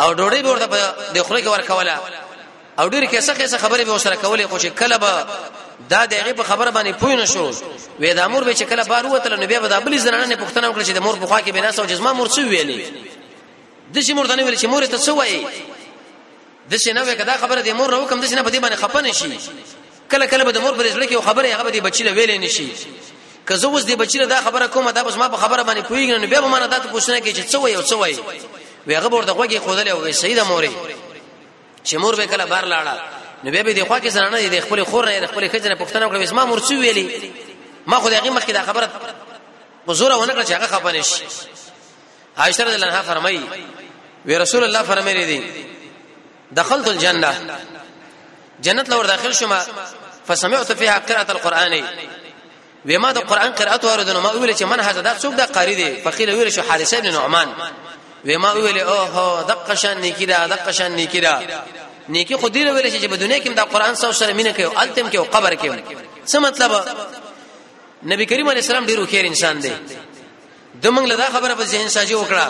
او 0.00 0.12
ډوړې 0.14 0.36
به 0.42 0.50
ورته 0.50 0.68
د 1.14 1.18
خوره 1.22 1.40
کې 1.42 1.46
ورکوله 1.46 1.98
او 2.78 2.90
ډېر 2.90 3.04
کیسه 3.04 3.34
کیسه 3.34 3.58
خبره 3.58 3.84
به 3.84 3.92
وسره 3.94 4.16
کولې 4.22 4.42
خو 4.50 4.58
چې 4.58 4.66
کله 4.66 4.96
به 4.98 5.26
دا 5.90 6.06
دغه 6.06 6.32
په 6.32 6.42
خبره 6.42 6.70
باندې 6.70 6.94
پوی 7.00 7.16
نشو 7.16 7.50
وې 8.00 8.06
د 8.16 8.18
امور 8.18 8.44
به 8.44 8.54
چې 8.54 8.62
کله 8.62 8.84
بار 8.84 9.06
وته 9.06 9.30
نو 9.36 9.46
به 9.46 9.58
د 9.68 9.72
ابلیس 9.76 10.02
زنانه 10.02 10.36
پښتنه 10.36 10.66
وکړي 10.74 10.84
چې 10.88 10.94
د 10.94 10.98
مور 10.98 11.16
په 11.16 11.26
خوا 11.26 11.40
کې 11.40 11.48
بناسو 11.54 11.84
جسمه 11.84 12.12
مور 12.12 12.28
څه 12.28 12.38
ویلې 12.48 12.80
د 13.94 14.00
شي 14.06 14.12
مور 14.14 14.26
ته 14.28 14.34
ویل 14.44 14.56
چې 14.58 14.66
مور 14.66 14.82
ته 14.86 14.98
څه 15.06 15.12
وایي 15.12 15.40
د 16.70 16.74
شي 16.76 16.92
نه 16.92 17.02
وایي 17.02 17.16
کدا 17.16 17.36
خبره 17.42 17.62
دې 17.62 17.72
مور 17.78 17.90
راو 17.90 18.06
کم 18.08 18.20
د 18.20 18.24
شي 18.28 18.34
نه 18.34 18.42
په 18.42 18.50
دې 18.54 18.58
باندې 18.64 18.76
خپه 18.84 19.00
نشي 19.00 19.38
کله 20.10 20.26
کله 20.26 20.44
به 20.44 20.52
د 20.52 20.58
مور 20.64 20.74
پر 20.78 20.86
ځل 20.94 21.02
کې 21.06 21.26
خبره 21.28 21.48
هغه 21.54 21.70
دې 21.74 21.78
بچی 21.86 22.02
له 22.08 22.12
ویلې 22.16 22.38
نشي 22.38 22.68
که 23.48 23.54
زه 23.62 23.66
اوس 23.68 23.84
دې 23.86 23.92
بچی 24.02 24.18
له 24.18 24.26
دا 24.26 24.40
خبره 24.46 24.66
کومه 24.66 24.90
دا 24.92 25.02
بس 25.02 25.14
ما 25.16 25.28
په 25.28 25.36
خبره 25.42 25.62
باندې 25.68 25.82
پوېږم 25.86 26.20
نو 26.22 26.26
به 26.26 26.40
ما 26.40 26.58
نه 26.58 26.66
تاسو 26.72 26.88
پوښتنه 26.94 27.18
کوي 27.22 27.32
چې 27.38 27.42
څه 27.52 27.58
وایي 27.62 27.74
او 27.76 27.82
څه 27.82 27.92
وایي 28.00 28.16
وی 28.86 28.94
هغه 28.94 29.08
ورته 29.14 29.32
خوږی 29.36 29.60
خودلې 29.64 29.88
او 29.94 30.12
سیده 30.12 30.44
مورې 30.50 30.70
چې 31.86 31.94
مور 32.02 32.14
به 32.16 32.26
کله 32.26 32.44
بار 32.46 32.64
لاړه 32.72 32.94
نو 33.44 33.50
به 33.50 33.74
دې 33.78 33.84
خوا 33.88 34.00
کې 34.00 34.06
زنانه 34.16 34.38
دې 34.50 34.62
خپل 34.66 34.84
خور 34.90 35.04
نه 35.08 35.26
خپل 35.26 35.48
خځنه 35.48 35.76
پښتنه 35.82 36.04
کړو 36.10 36.32
ما 36.32 36.44
مور 36.44 36.60
څه 36.60 36.72
ویلې 36.82 37.06
ما 37.86 37.96
خو 38.00 38.08
دې 38.10 38.16
هغه 38.20 38.30
مخکې 38.30 38.50
دا 38.52 38.62
خبره 38.62 38.90
په 39.86 39.92
زور 39.92 40.10
ونه 40.12 40.32
کړ 40.34 40.44
چې 40.48 40.52
هغه 40.56 40.66
خپه 40.66 40.90
نشي 40.92 41.24
عائشہ 42.42 42.62
رضی 42.62 42.74
اللہ 42.74 42.86
عنہا 42.86 43.02
فرمایي 43.12 43.38
وی 44.26 44.38
رسول 44.38 44.64
الله 44.64 44.82
فرمایلی 44.82 45.24
دي 45.26 45.42
دخلت 46.52 46.88
الجنه 46.88 47.60
جنت 48.60 48.88
لور 48.88 49.06
داخل 49.06 49.32
شوم 49.34 49.54
فسمعت 50.28 50.72
فيها 50.72 50.98
قراءه 50.98 51.32
القران 51.32 51.84
وما 52.86 53.12
د 53.12 53.18
قران 53.18 53.52
قرات 53.52 53.84
اوردن 53.84 54.16
ما 54.16 54.30
ویل 54.32 54.56
چې 54.56 54.62
من 54.62 54.80
هذا 54.80 55.00
دا 55.00 55.14
څوک 55.18 55.34
د 55.36 55.40
قاری 55.40 55.74
دی 55.74 56.02
فقیل 56.04 56.30
ویل 56.30 56.50
شو 56.52 56.62
حارثه 56.68 56.98
بن 57.00 57.12
نعمان 57.12 57.52
وما 58.24 58.52
ویل 58.52 58.78
او 58.78 59.04
هو 59.04 59.42
دقشان 59.48 60.00
نیکی 60.00 60.26
دا 60.26 60.46
دقشان 60.46 60.92
نیکی 60.92 61.20
دا 61.20 61.38
نیکی 62.08 62.34
خو 62.36 62.48
دی 62.48 62.64
ویل 62.64 63.00
چې 63.02 63.06
په 63.10 63.16
دنیا 63.16 63.38
کې 63.38 63.48
د 63.48 63.60
قران 63.60 63.94
سره 63.94 64.12
سره 64.12 64.32
مینه 64.32 64.50
کوي 64.52 64.66
التم 64.82 65.10
کې 65.10 65.16
او 65.16 65.24
قبر 65.24 65.56
کې 65.56 65.74
څه 66.28 66.36
مطلب 66.38 66.72
نبی 68.06 68.24
کریم 68.26 68.48
علیه 68.48 68.60
السلام 68.60 68.86
ډیرو 68.86 69.06
خیر 69.10 69.24
انسان 69.26 69.60
دی 69.62 69.72
د 70.82 70.86
موږ 70.94 71.04
له 71.10 71.16
دا 71.20 71.28
خبره 71.34 71.54
په 71.60 71.64
ذهن 71.72 71.88
ساجي 71.96 72.14
وکړه 72.22 72.46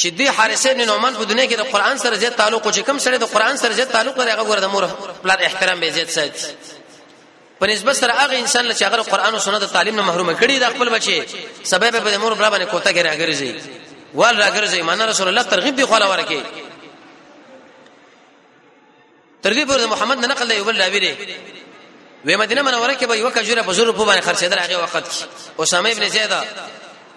چې 0.00 0.08
دی 0.18 0.26
حارث 0.36 0.62
ابن 0.66 0.82
نعمان 0.90 1.12
په 1.18 1.24
دنیا 1.30 1.46
کې 1.50 1.56
د 1.56 1.62
قران 1.72 1.96
سره 1.98 2.14
زیات 2.22 2.34
تعلق 2.40 2.62
او 2.66 2.72
چې 2.76 2.82
کم 2.88 2.98
سره 3.04 3.16
د 3.18 3.24
قران 3.34 3.56
سره 3.56 3.72
زیات 3.78 3.90
تعلق 3.92 4.18
لري 4.20 4.30
هغه 4.30 4.44
ګوره 4.48 4.60
د 4.60 4.64
مور 4.66 4.84
پلان 5.22 5.38
احترام 5.48 5.80
به 5.80 5.90
زیات 5.90 6.10
ساتي 6.10 6.44
په 7.60 7.66
نسبت 7.66 7.96
سره 7.96 8.12
هغه 8.12 8.34
انسان 8.38 8.72
چې 8.78 8.82
هغه 8.82 9.02
قران 9.02 9.34
او 9.34 9.40
سنت 9.40 9.64
تعلیم 9.72 9.96
نه 9.96 10.02
محروم 10.02 10.34
کړي 10.36 10.54
د 10.60 10.70
خپل 10.74 10.88
بچي 10.90 11.22
سبب 11.64 12.02
به 12.04 12.10
د 12.10 12.16
مور 12.16 12.34
بلا 12.34 12.50
باندې 12.50 12.70
کوته 12.70 12.90
کې 12.92 13.04
راګرځي 13.06 13.52
وال 14.14 14.36
راګرځي 14.44 14.80
معنا 14.82 15.04
رسول 15.06 15.28
الله 15.28 15.42
ترغیب 15.42 15.76
دی 15.76 15.84
خو 15.84 15.96
لا 15.98 16.06
ورکه 16.08 16.42
ترغیب 19.42 19.70
ور 19.70 19.86
محمد 19.86 20.18
نه 20.18 20.26
نقل 20.26 20.48
دی 20.48 20.60
بل 20.62 20.76
لابره 20.76 21.14
وې 22.26 22.30
مدینه 22.36 22.62
منوره 22.62 22.94
کې 22.94 23.04
به 23.04 23.16
یو 23.18 23.30
کجوره 23.30 23.62
په 23.62 23.72
زور 23.72 23.92
په 23.92 24.04
باندې 24.06 24.24
خرڅېدل 24.26 24.58
هغه 24.58 24.82
وخت 24.82 24.96
کې 25.10 25.26
اسامه 25.60 25.90
ابن 25.92 26.08
زیاده 26.08 26.40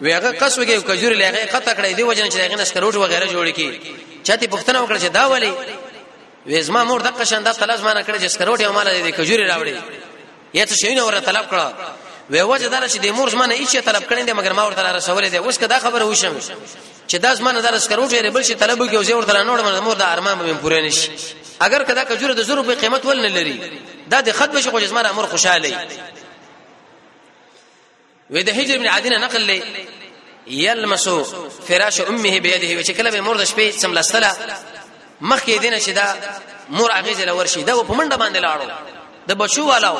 ویغه 0.01 0.31
قصو 0.39 0.65
کې 0.65 0.81
کجوري 0.87 1.15
لغه 1.15 1.45
قطع 1.53 1.73
کړی 1.73 1.93
دی 1.95 2.03
وجنه 2.03 2.29
چې 2.29 2.35
لغه 2.35 2.55
نسکروټ 2.55 2.95
وغیرہ 2.95 3.27
جوړ 3.31 3.49
کی 3.53 3.81
چاته 4.23 4.47
پښتنه 4.47 4.77
وکړه 4.87 4.99
چې 5.03 5.09
دا 5.13 5.25
ولی 5.29 5.53
وېزما 6.47 6.83
مور 6.83 7.01
د 7.01 7.07
قشن 7.17 7.43
د 7.43 7.53
تلاش 7.53 7.79
مانه 7.79 8.03
کړی 8.03 8.19
چې 8.23 8.27
سکروټ 8.37 8.59
یو 8.61 8.71
مال 8.73 8.87
دی 9.03 9.11
کجوري 9.11 9.47
راوړي 9.49 9.75
یته 10.53 10.75
شي 10.75 10.95
نه 10.95 11.03
ورته 11.05 11.19
طلب 11.19 11.45
کړه 11.51 11.67
وې 12.31 12.41
وجه 12.41 12.67
دا 12.67 12.87
چې 12.87 12.97
د 13.03 13.07
مور 13.07 13.29
زمانه 13.29 13.55
هیڅ 13.55 13.77
طلب 13.83 14.03
کړی 14.09 14.23
دی 14.23 14.33
مګر 14.33 14.51
ما 14.53 14.63
ورته 14.65 14.95
رسول 14.95 15.29
دی 15.29 15.37
اوس 15.37 15.57
کدا 15.57 15.79
خبره 15.79 16.05
وشم 16.05 16.35
چې 17.07 17.15
دا 17.17 17.35
زمانه 17.35 17.61
درس 17.61 17.87
کروټ 17.87 18.11
یې 18.13 18.31
بل 18.35 18.43
شي 18.43 18.55
طلب 18.55 18.79
کې 18.91 18.95
اوس 18.95 19.09
ورته 19.11 19.43
نوړ 19.43 19.59
مور 19.81 19.95
د 19.97 20.01
ارمان 20.03 20.37
مې 20.39 20.61
پوره 20.63 20.79
نشي 20.81 21.11
اگر 21.59 21.83
کدا 21.83 22.03
کجوره 22.03 22.33
د 22.33 22.41
زرو 22.41 22.63
په 22.63 22.73
قیمت 22.81 23.05
ول 23.05 23.21
نه 23.21 23.27
لري 23.27 23.71
دا 24.07 24.21
د 24.21 24.31
خدمت 24.31 24.61
شي 24.63 24.69
خو 24.69 24.79
زمانه 24.79 25.09
امر 25.09 25.25
خوشاله 25.27 25.75
و 28.33 28.35
د 28.43 28.49
هجر 28.49 28.77
بن 28.77 28.87
عادی 28.87 29.09
نه 29.09 29.17
نقل 29.17 29.47
لې 29.47 29.61
یلمسو 30.47 31.23
فراش 31.67 32.01
امه 32.01 32.39
بيده 32.39 32.79
و 32.79 32.83
چې 32.83 32.89
کله 32.91 33.09
به 33.11 33.21
مرده 33.21 33.45
شپې 33.45 33.79
سملستله 33.79 34.31
مخکې 35.21 35.59
دینه 35.61 35.79
چې 35.79 35.89
دا 35.89 36.15
مور 36.69 36.91
هغه 36.91 37.13
جل 37.13 37.29
ورشي 37.29 37.63
دا 37.63 37.75
په 37.83 37.93
منډه 37.93 38.15
باندې 38.15 38.41
لاړو 38.41 38.71
د 39.27 39.31
بچو 39.33 39.65
والاو 39.67 39.97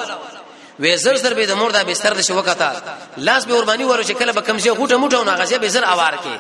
وې 0.82 0.96
زر 0.96 1.16
زر 1.18 1.34
به 1.34 1.46
د 1.46 1.52
مور 1.52 1.72
دا 1.72 1.84
بستر 1.84 2.14
د 2.14 2.22
شو 2.22 2.34
وکتا 2.38 2.82
لاس 3.18 3.46
به 3.46 3.56
قرباني 3.56 3.84
ورو 3.86 4.04
چې 4.04 4.12
کله 4.12 4.32
به 4.32 4.42
کمزه 4.42 4.74
غوټه 4.76 4.94
موټه 5.04 5.26
نه 5.26 5.32
غزه 5.32 5.58
به 5.58 5.68
زر 5.68 5.86
اوار 5.86 6.14
کې 6.16 6.36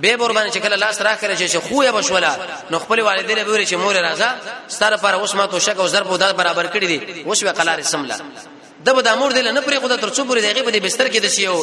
به 0.00 0.16
قرباني 0.16 0.50
چې 0.52 0.56
کله 0.58 0.76
لاس 0.76 1.00
راکړي 1.02 1.50
چې 1.52 1.56
خو 1.56 1.82
یا 1.82 1.92
بشولا 1.92 2.36
نو 2.70 2.78
خپل 2.78 3.00
والدین 3.00 3.44
به 3.44 3.52
ورې 3.64 3.68
چې 3.68 3.72
مور 3.74 3.94
راځه 4.14 4.28
ستاره 4.68 4.96
پر 4.96 5.14
اوس 5.14 5.34
ما 5.34 5.46
تو 5.46 5.60
شک 5.60 5.80
او 5.80 5.86
ضرب 5.86 6.06
او 6.06 6.16
داد 6.16 6.36
برابر 6.36 6.66
کړی 6.66 6.84
دي 6.92 7.22
اوس 7.26 7.44
به 7.44 7.50
قلار 7.52 7.82
سملا 7.82 8.18
د 8.86 8.88
به 8.96 9.02
د 9.06 9.08
امور 9.16 9.30
دل 9.36 9.46
نه 9.58 9.62
پرې 9.66 9.76
خدا 9.82 9.96
تر 10.02 10.10
څو 10.16 10.22
پورې 10.28 10.40
دغه 10.46 10.62
په 10.66 10.72
بستر 10.86 11.06
کې 11.12 11.18
دسی 11.26 11.42
یو 11.48 11.56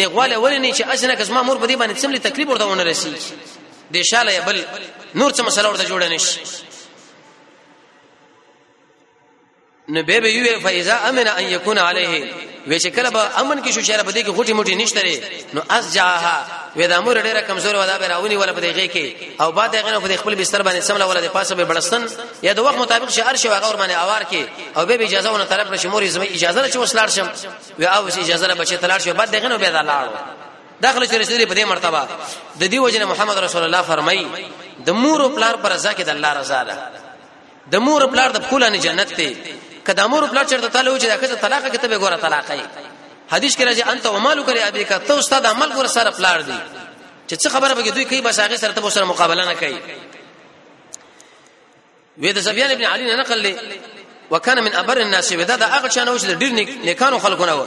نغواله 0.00 0.36
ولې 0.44 0.58
نه 0.64 0.70
چې 0.76 0.82
اسنه 0.94 1.14
کس 1.20 1.28
ما 1.34 1.42
مور 1.48 1.56
په 1.62 1.66
دې 1.70 1.76
باندې 1.80 2.00
څملې 2.02 2.20
تکلیف 2.26 2.46
ورته 2.48 2.64
ونه 2.70 2.84
رسی 2.90 3.10
د 3.94 3.96
شاله 4.10 4.32
بل 4.48 4.58
نور 5.20 5.30
څه 5.36 5.42
مسله 5.48 5.66
ورته 5.70 5.84
جوړ 5.90 6.00
نه 6.12 6.18
شي 6.26 6.38
نو 9.94 10.02
به 10.02 10.20
به 10.20 10.32
یو 10.32 10.60
فاذا 10.60 10.96
امن 11.08 11.28
ان 11.28 11.44
يكون 11.44 11.78
عليه 11.78 12.30
وې 12.68 12.78
شکل 12.82 13.10
به 13.10 13.40
امن 13.40 13.62
کې 13.64 13.68
شو 13.68 13.82
شهر 13.82 14.02
بده 14.02 14.22
کې 14.22 14.26
غټي 14.26 14.52
موټي 14.52 14.74
نشته 14.82 15.20
نو 15.54 15.60
از 15.70 15.94
جاها 15.94 16.46
وې 16.76 16.80
د 16.86 16.92
امر 16.92 17.22
ډېره 17.22 17.42
کمزور 17.48 17.74
ودا 17.74 17.98
به 17.98 18.06
راونی 18.08 18.36
ولا 18.36 18.52
بده 18.52 18.72
غي 18.72 18.88
کې 18.88 19.40
او 19.42 19.52
بعد 19.52 19.76
هغه 19.76 19.90
نو 19.90 20.16
خپل 20.16 20.34
بستر 20.34 20.62
باندې 20.62 20.78
سملا 20.82 21.04
ولا 21.06 21.20
د 21.20 21.26
پاسه 21.30 21.54
به 21.54 21.64
بلستان 21.64 22.08
یا 22.42 22.52
د 22.52 22.58
وخت 22.58 22.76
مطابق 22.78 23.10
شهر 23.10 23.36
شو 23.36 23.48
هغه 23.52 23.76
باندې 23.78 23.92
اوار 23.92 24.22
کې 24.22 24.76
او 24.78 24.86
به 24.86 24.94
اجازه 25.04 25.30
ونه 25.32 25.44
طلب 25.44 25.72
نشم 25.74 25.88
مور 25.90 26.02
اجازه 26.02 26.70
چې 26.70 26.76
وسلار 26.76 27.08
شم 27.08 27.28
وې 27.80 27.84
او 27.84 28.06
اجازه 28.08 28.48
بچي 28.54 28.76
تلار 28.76 28.98
شو 28.98 29.12
بعد 29.12 29.34
هغه 29.34 29.48
نو 29.48 29.58
به 29.58 29.68
دلاړو 29.68 30.08
داخله 30.80 31.06
چې 31.06 31.14
رسول 31.14 31.46
په 31.46 31.54
دې 31.54 31.64
مرتبه 31.64 32.08
د 32.60 32.64
دې 32.70 32.74
وجنه 32.76 33.04
محمد 33.04 33.38
رسول 33.38 33.62
الله 33.62 33.82
فرمای 33.82 34.26
د 34.86 34.90
مور 34.90 35.28
پلار 35.36 35.54
پر 35.56 35.72
رضا 35.72 35.92
کې 35.92 36.00
د 36.02 36.08
الله 36.08 36.28
رضا 36.32 36.62
ده 36.64 36.76
د 37.70 37.76
مور 37.76 38.06
پلار 38.12 38.30
د 38.30 38.46
کوله 38.50 38.68
نه 38.68 38.78
جنت 38.78 39.08
ته 39.16 39.28
کدا 39.88 40.06
مور 40.06 40.22
په 40.30 40.34
لچر 40.38 40.60
ته 40.64 40.68
تعالی 40.68 41.00
چې 41.00 41.06
دا 41.12 41.16
خزه 41.20 41.34
طلاق 41.34 41.66
کې 41.72 41.78
ته 41.80 41.88
به 41.88 41.98
ګوره 41.98 42.16
طلاق 42.20 42.46
یې 42.48 42.66
حدیث 43.32 43.54
کې 43.56 43.60
راځي 43.64 43.88
انت 43.90 44.06
ومالو 44.06 44.42
کرے 44.44 44.60
ابي 44.68 44.84
کا 44.84 44.98
ته 44.98 45.18
استاد 45.18 45.46
عمل 45.46 45.72
ګوره 45.72 45.86
سره 45.86 46.10
پلاړ 46.10 46.40
دی 46.42 46.58
چې 47.28 47.34
څه 47.42 47.48
خبره 47.48 47.74
به 47.74 47.90
دوی 47.90 48.04
کوي 48.04 48.20
بس 48.20 48.40
هغه 48.40 48.56
سره 48.56 48.72
ته 48.72 48.90
سره 48.90 49.04
مقابله 49.04 49.44
نه 49.44 49.54
کوي 49.54 49.80
وې 52.20 52.30
د 52.34 52.40
سفیان 52.40 52.70
ابن 52.70 52.84
علي 52.84 53.04
نه 53.04 53.16
نقل 53.16 53.42
لې 53.42 53.56
وکانه 54.30 54.60
من 54.60 54.74
ابر 54.74 54.96
الناس 54.98 55.32
ودا 55.32 55.56
دا 55.56 55.66
هغه 55.66 55.88
چانه 55.88 56.18
چې 56.18 56.24
ډیر 56.24 56.52
نیکانو 56.84 57.18
خلکونه 57.18 57.52
و 57.54 57.66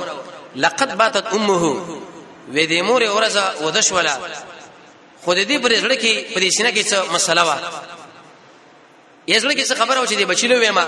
لقد 0.55 0.97
باتت 0.97 1.33
امه 1.33 1.63
وې 2.53 2.69
دې 2.69 2.83
مور 2.83 3.03
اورزه 3.07 3.53
ودش 3.61 3.91
ولا 3.91 4.17
خود 5.25 5.37
دې 5.37 5.57
پر 5.63 5.69
زړه 5.81 5.95
کې 6.01 6.35
پرېشنه 6.35 6.71
کې 6.75 6.85
څه 6.93 7.13
مسله 7.13 7.43
و 7.49 7.55
یې 9.27 9.37
زړه 9.43 9.53
کې 9.57 9.69
څه 9.69 9.73
خبره 9.81 9.99
و 10.01 10.05
چې 10.05 10.09
دې 10.17 10.23
بچلو 10.29 10.55
وېما 10.63 10.83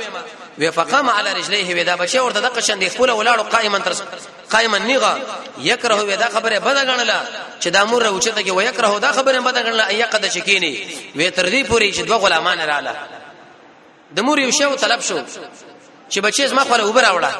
وی 0.58 0.72
فقام 0.72 1.10
علی 1.10 1.30
رجلیه 1.40 1.82
ودا 1.84 1.96
بچی 1.98 2.18
ورته 2.20 2.40
د 2.40 2.46
قشن 2.46 2.80
دی 2.80 2.90
خپل 2.90 3.10
ولاړو 3.12 3.42
قائما 3.56 3.80
تر 3.80 3.94
قائما 4.52 4.78
نیغه 4.78 5.22
یکره 5.60 5.96
ودا 6.04 6.30
خبره 6.30 6.60
بد 6.60 6.78
غنلا 6.88 7.22
چې 7.62 7.68
د 7.68 7.76
امر 7.76 8.06
اوچته 8.06 8.42
کې 8.46 8.50
ویکره 8.52 9.00
دا 9.00 9.12
خبره 9.12 9.40
بد 9.40 9.58
غنلا 9.66 9.88
ایقد 9.88 10.30
شکینی 10.30 10.88
وی 11.16 11.32
تر 11.32 11.50
دې 11.50 11.66
پوری 11.68 11.94
چې 11.94 12.00
دوه 12.02 12.18
غلامان 12.18 12.60
رااله 12.60 12.96
د 14.16 14.20
مور 14.22 14.40
یو 14.40 14.52
شی 14.52 14.66
طلب 14.76 15.02
شو 15.02 15.20
چې 16.12 16.18
بچی 16.18 16.48
زما 16.48 16.64
خپل 16.64 16.82
اوبر 16.82 17.04
راوړه 17.04 17.32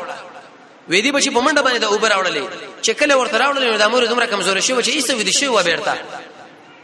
وې 0.90 1.04
دې 1.04 1.14
بچی 1.16 1.30
په 1.30 1.42
منډه 1.42 1.62
باندې 1.64 1.78
د 1.80 1.84
اوبر 1.86 2.10
راوړلې 2.10 2.46
چې 2.86 2.90
کله 3.00 3.16
ورته 3.18 3.38
راوړلې 3.38 3.78
د 3.80 3.82
امر 3.82 4.06
دومره 4.06 4.26
کمزور 4.26 4.60
شو 4.60 4.82
چې 4.82 4.90
ایسه 4.90 5.16
ودی 5.16 5.32
شو 5.34 5.64
بیرته 5.64 5.94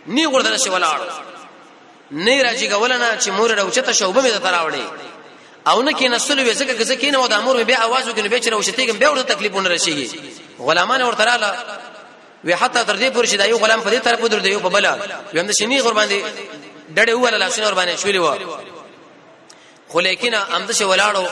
نی 0.08 0.26
ورته 0.28 0.58
شو 0.58 0.78
ولاړ 0.80 1.00
نه 2.12 2.44
راځي 2.44 2.72
کولنا 2.72 3.18
چې 3.20 3.28
مور 3.28 3.52
راوچته 3.52 3.92
شوبه 3.94 4.22
مې 4.22 4.30
ته 4.34 4.52
راوړې 4.52 5.09
او 5.68 5.82
نه 5.82 5.92
کینستلو 5.94 6.44
وې 6.46 6.56
ځکه 6.58 6.86
چې 6.86 6.92
کینه 7.02 7.18
و 7.20 7.28
د 7.28 7.34
امر 7.34 7.64
بیا 7.64 7.78
आवाज 7.78 8.06
وکړي 8.08 8.28
به 8.30 8.40
چې 8.42 8.54
وشتېګم 8.54 8.96
بیا 9.00 9.10
ورته 9.12 9.36
تکلیفونه 9.36 9.70
رسیږي 9.76 10.10
غلامان 10.60 11.02
ورته 11.02 11.24
رااله 11.26 11.54
وی 12.44 12.54
حتی 12.54 12.84
تر 12.86 12.96
دې 12.98 13.14
پورې 13.16 13.28
چې 13.32 13.36
دا 13.36 13.46
یو 13.48 13.58
غلام 13.58 13.82
په 13.82 13.90
دې 13.92 14.04
طرف 14.04 14.22
درته 14.22 14.48
یو 14.50 14.60
په 14.60 14.70
بل 14.70 14.86
ویم 15.34 15.48
د 15.48 15.52
شینی 15.52 15.82
قربان 15.82 16.08
دي 16.08 16.24
ډډه 16.96 17.10
واله 17.12 17.38
لاسونه 17.38 17.68
قربان 17.68 17.96
شولې 17.96 18.16
و 18.16 18.36
خو 19.88 20.00
لیکن 20.00 20.34
امده 20.34 20.74
شه 20.74 20.86
ولاړو 20.94 21.28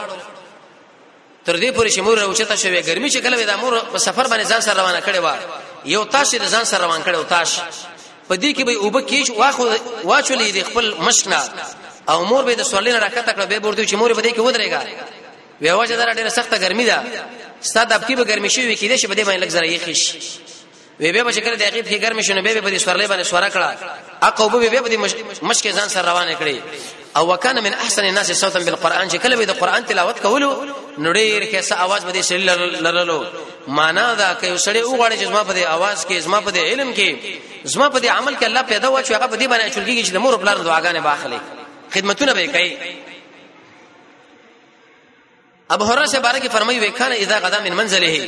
تر 1.46 1.56
دې 1.60 1.74
پورې 1.78 1.94
چې 1.96 2.00
مور 2.00 2.20
اوچته 2.20 2.56
شوې 2.56 2.86
ګرمي 2.88 3.10
چې 3.12 3.18
کله 3.18 3.46
د 3.46 3.50
امر 3.50 3.80
په 3.94 3.98
سفر 3.98 4.28
باندې 4.28 4.50
ځان 4.50 4.62
سره 4.62 4.74
روانه 4.80 5.02
کړي 5.02 5.18
و 5.24 5.32
یو 5.86 6.04
تاش 6.06 6.36
د 6.36 6.50
ځان 6.52 6.64
سره 6.64 6.84
روان 6.86 7.04
کړي 7.04 7.16
او 7.16 7.24
تاش 7.24 7.50
په 8.30 8.36
دې 8.36 8.56
کې 8.56 8.62
به 8.66 8.78
وب 8.86 9.08
کېش 9.08 9.30
واخو 9.30 9.68
واچولې 10.04 10.52
د 10.56 10.64
خپل 10.70 10.94
مشنا 11.00 11.44
او 12.10 12.26
مور 12.26 12.44
به 12.44 12.56
د 12.56 12.62
سولین 12.62 12.96
راکته 13.02 13.32
کړ 13.32 13.46
به 13.46 13.60
ورته 13.68 13.86
چې 13.88 13.94
مور 13.94 14.14
به 14.14 14.22
دې 14.22 14.34
کې 14.34 14.40
ودرېګا 14.40 14.82
وی 15.62 15.72
واجه 15.72 15.96
دا 15.96 16.14
ډیره 16.14 16.28
سخته 16.30 16.58
ګرمي 16.58 16.86
ده 16.86 16.98
ستاد 17.62 17.92
اپ 17.94 18.08
کې 18.08 18.12
به 18.16 18.24
ګرمي 18.26 18.50
شي 18.50 18.68
وي 18.68 18.76
کېده 18.76 18.96
شي 18.96 19.08
به 19.08 19.16
دې 19.16 19.26
باندې 19.28 19.44
لګ 19.44 19.50
زره 19.52 19.68
یې 19.68 19.80
خش 19.86 20.14
وی 21.00 21.12
به 21.12 21.24
بشکره 21.24 21.56
د 21.56 21.62
عقیب 21.64 21.86
کې 21.88 22.02
ګرمي 22.04 22.24
شونه 22.24 22.42
به 22.42 22.62
به 22.62 22.78
دې 22.78 22.82
سورلې 22.82 23.08
باندې 23.10 23.24
سورا 23.24 23.50
کړه 23.50 23.78
اقو 24.22 24.50
به 24.50 24.70
به 24.70 24.90
دې 24.90 24.98
مشکې 25.44 25.70
ځان 25.78 25.90
سره 25.90 26.10
روانه 26.12 26.36
کړې 26.40 26.56
او 27.18 27.34
وکانه 27.34 27.62
من 27.62 27.74
احسن 27.74 28.02
الناس 28.06 28.32
صوتا 28.32 28.60
بالقران 28.60 29.10
چې 29.10 29.16
کله 29.16 29.36
به 29.36 29.46
د 29.46 29.52
قران 29.52 29.86
تلاوت 29.86 30.20
کولو 30.20 30.68
نړیر 31.00 31.44
کیسه 31.44 31.76
आवाज 31.76 32.02
به 32.06 32.12
دې 32.22 32.26
سړي 32.28 32.80
لرلو 32.84 33.24
معنا 33.68 34.14
دا 34.14 34.34
که 34.42 34.48
یو 34.48 34.58
سړی 34.58 34.82
وګړي 34.88 35.16
چې 35.22 35.24
زما 35.24 35.44
په 35.44 35.54
دې 35.54 35.64
आवाज 35.76 35.98
کې 36.10 36.14
زما 36.14 36.40
په 36.42 36.52
دې 36.52 36.58
علم 36.58 36.94
کې 36.96 37.16
زما 37.64 37.90
په 37.90 38.00
دې 38.00 38.06
عمل 38.08 38.36
کې 38.40 38.44
الله 38.44 38.62
پیدا 38.62 38.90
و 38.92 39.02
چې 39.02 39.12
هغه 39.12 39.28
په 39.28 39.36
دې 39.40 39.48
باندې 39.50 39.74
چلګي 39.76 40.04
چې 40.06 40.12
د 40.14 40.18
مور 40.18 40.38
په 40.38 40.44
لار 40.46 40.58
دعاګانې 40.58 41.00
باخلي 41.02 41.40
خدمتونه 41.98 42.34
به 42.34 42.48
کوي 42.48 42.78
ابو 45.70 45.86
هرره 45.86 46.06
سے 46.14 46.20
بارے 46.20 46.40
کې 46.40 46.52
فرمایي 46.52 46.80
وکانه 46.80 47.16
اذا 47.16 47.38
غدا 47.46 47.60
من 47.60 47.74
منزله 47.74 48.28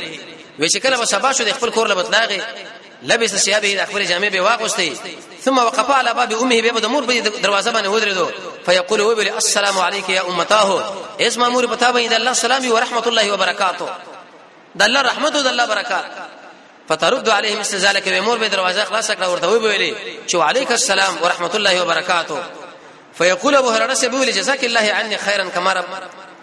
وی 0.58 0.68
چې 0.70 0.76
کله 0.76 1.04
سبا 1.04 1.32
شو 1.32 1.44
د 1.44 1.52
خپل 1.52 1.70
کور 1.70 1.88
لبت 1.88 2.10
لاغي 2.10 2.42
لبس 3.02 3.34
ثيابه 3.36 3.74
د 3.74 3.84
خپل 3.86 4.06
جامې 4.08 4.32
به 4.34 4.40
واغوستي 4.40 4.96
ثم 5.44 5.58
وقف 5.58 5.90
على 5.90 6.14
باب 6.14 6.32
امه 6.32 6.60
به 6.70 6.80
د 6.80 6.86
مور 6.86 7.04
په 7.06 7.28
دروازه 7.42 7.72
باندې 7.72 7.86
ودرېدو 7.86 8.66
فيقول 8.66 9.00
وبل 9.00 9.28
السلام 9.28 9.78
عليك 9.78 10.08
يا 10.08 10.22
امتاه 10.28 10.84
اس 11.20 11.38
مامور 11.38 11.66
پتا 11.66 11.90
به 11.90 12.06
د 12.08 12.12
الله 12.14 12.32
سلام 12.32 12.64
او 12.70 12.78
رحمت 12.78 13.06
الله 13.06 13.32
وبرکاته 13.32 13.88
د 14.74 14.82
الله 14.82 15.02
رحمت 15.02 15.36
او 15.36 15.42
د 15.42 15.46
الله 15.46 15.66
برکات 15.66 16.06
فترد 16.88 17.28
عليهم 17.28 17.60
استذالك 17.60 18.08
به 18.08 18.20
مور 18.20 18.38
به 18.38 18.46
دروازه 18.48 18.84
خلاص 18.84 19.10
کړه 19.12 19.24
ورته 19.26 19.58
ویلې 19.60 19.92
چې 20.30 20.34
وعليك 20.34 20.70
السلام 20.72 21.16
ورحمت 21.22 21.54
الله 21.54 21.82
وبرکاته 21.82 22.38
فيقول 23.20 23.54
ابو 23.54 23.68
هريره 23.68 23.94
سبيل 23.94 24.32
جزاك 24.32 24.64
الله 24.64 24.80
عني 24.96 25.18
خيرا 25.18 25.44
كما 25.48 25.72
رب 25.72 25.84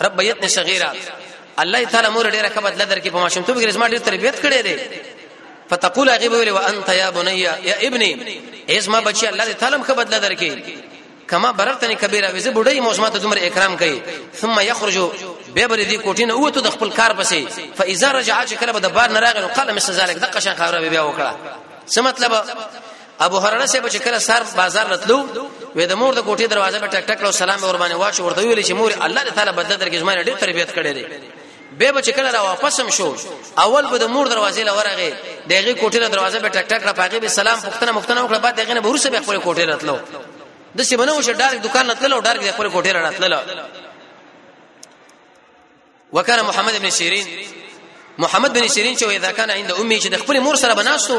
ربيتني 0.01 0.47
صغيرا 0.47 0.93
الله 1.61 1.83
تعالی 1.83 2.09
مور 2.09 2.29
ډیره 2.31 2.47
کبد 2.47 2.81
لدر 2.81 2.99
کې 2.99 3.07
په 3.13 3.15
ماشوم 3.15 3.43
ته 3.43 3.53
ګرځما 3.71 3.87
ډیر 3.87 3.97
تربيت 3.99 4.35
کړې 4.35 4.61
ده 4.67 4.77
فتقول 5.69 6.09
غيب 6.09 6.31
ویل 6.31 6.51
وانت 6.51 6.89
يا 6.89 7.09
بني 7.09 7.39
يا 7.41 7.87
ابني 7.87 8.41
اسما 8.69 8.99
بچي 8.99 9.29
الله 9.29 9.51
تعالی 9.51 9.77
کبد 9.87 10.13
لدر 10.13 10.35
کې 10.35 10.59
کما 11.29 11.51
بررتنی 11.51 11.95
کبیره 11.95 12.31
ویزه 12.31 12.51
بډای 12.53 12.79
موسمه 12.79 13.09
ته 13.09 13.19
تمر 13.19 13.37
اکرام 13.37 13.77
کوي 13.77 14.01
ثم 14.41 14.59
يخرج 14.59 14.97
به 15.55 15.65
بر 15.65 15.83
دې 15.83 16.01
کوټینه 16.05 16.31
او 16.31 16.49
ته 16.49 16.61
د 16.61 16.69
خپل 16.69 16.91
کار 16.93 17.15
پسې 17.15 17.41
فاذا 17.77 18.11
رجع 18.11 18.45
چې 18.45 18.53
کله 18.53 18.71
به 18.71 18.79
د 18.79 18.87
بار 18.93 19.09
نه 19.11 19.19
راغلو 19.19 19.47
قال 19.47 19.73
مس 19.75 19.91
ذلك 19.91 20.17
دقه 20.17 20.39
شان 20.39 20.55
خبره 20.55 20.89
بیا 20.89 21.01
وکړه 21.07 21.31
څه 21.95 22.01
مطلب 22.01 22.41
ابو 23.19 23.37
هرره 23.37 23.65
سه 23.65 23.79
بچ 23.79 23.97
کله 23.97 24.17
سر 24.17 24.43
بازار 24.55 24.87
راتلو 24.87 25.49
وې 25.75 25.85
د 25.87 25.93
مور 26.01 26.13
د 26.15 26.19
کوټې 26.27 26.47
دروازه 26.53 26.79
په 26.79 26.87
ټک 26.93 27.03
ټک 27.09 27.19
او 27.25 27.31
سلام 27.31 27.59
ور 27.63 27.77
باندې 27.81 27.95
واچ 28.01 28.15
ورته 28.19 28.41
ویل 28.47 28.63
چې 28.67 28.73
مور 28.79 28.91
الله 29.07 29.23
تعالی 29.37 29.51
بدل 29.59 29.75
درکې 29.77 29.97
زما 30.03 30.13
ډېر 30.15 30.35
تربيت 30.43 30.69
کړې 30.77 30.91
دي 30.97 31.05
به 31.79 31.91
بچ 31.91 32.09
کله 32.09 32.31
را 32.31 32.39
واپس 32.43 32.79
هم 32.79 32.89
شو 32.97 33.09
اول 33.65 33.87
به 33.91 33.97
د 34.03 34.07
مور 34.13 34.25
دروازې 34.27 34.59
لورغه 34.69 35.09
دغه 35.47 35.75
کوټې 35.75 36.09
دروازه 36.15 36.39
په 36.45 36.49
ټک 36.55 36.65
ټک 36.71 36.81
را 36.87 36.93
پاګې 36.99 37.19
به 37.23 37.27
سلام 37.27 37.59
پختنه 37.61 37.91
مختنه 37.91 38.23
وکړه 38.27 38.37
بعد 38.39 38.55
دغه 38.61 38.73
نه 38.73 38.79
به 38.81 38.89
ورسره 38.89 39.11
به 39.11 39.21
خپل 39.25 39.39
کوټې 39.45 39.63
راتلو 39.71 39.99
د 40.77 40.79
څه 40.87 40.95
بنو 40.99 41.21
شه 41.27 41.33
ډارک 41.33 41.61
دکان 41.67 41.87
راتلو 41.89 42.15
او 42.15 42.21
ډارک 42.21 42.51
خپل 42.55 42.69
کوټې 42.71 42.93
راتلو 42.95 43.37
وکړه 46.15 46.41
محمد 46.49 46.75
ابن 46.75 46.89
شیرین 46.97 47.27
محمد 48.19 48.47
بن 48.53 48.67
سیرین 48.67 48.95
چې 48.95 49.03
اذا 49.15 49.31
کان 49.37 49.49
عند 49.55 49.71
امي 49.71 49.97
چې 50.01 50.07
د 50.13 50.17
خپل 50.23 50.39
مور 50.45 50.55
سره 50.61 50.73
بناستو 50.79 51.17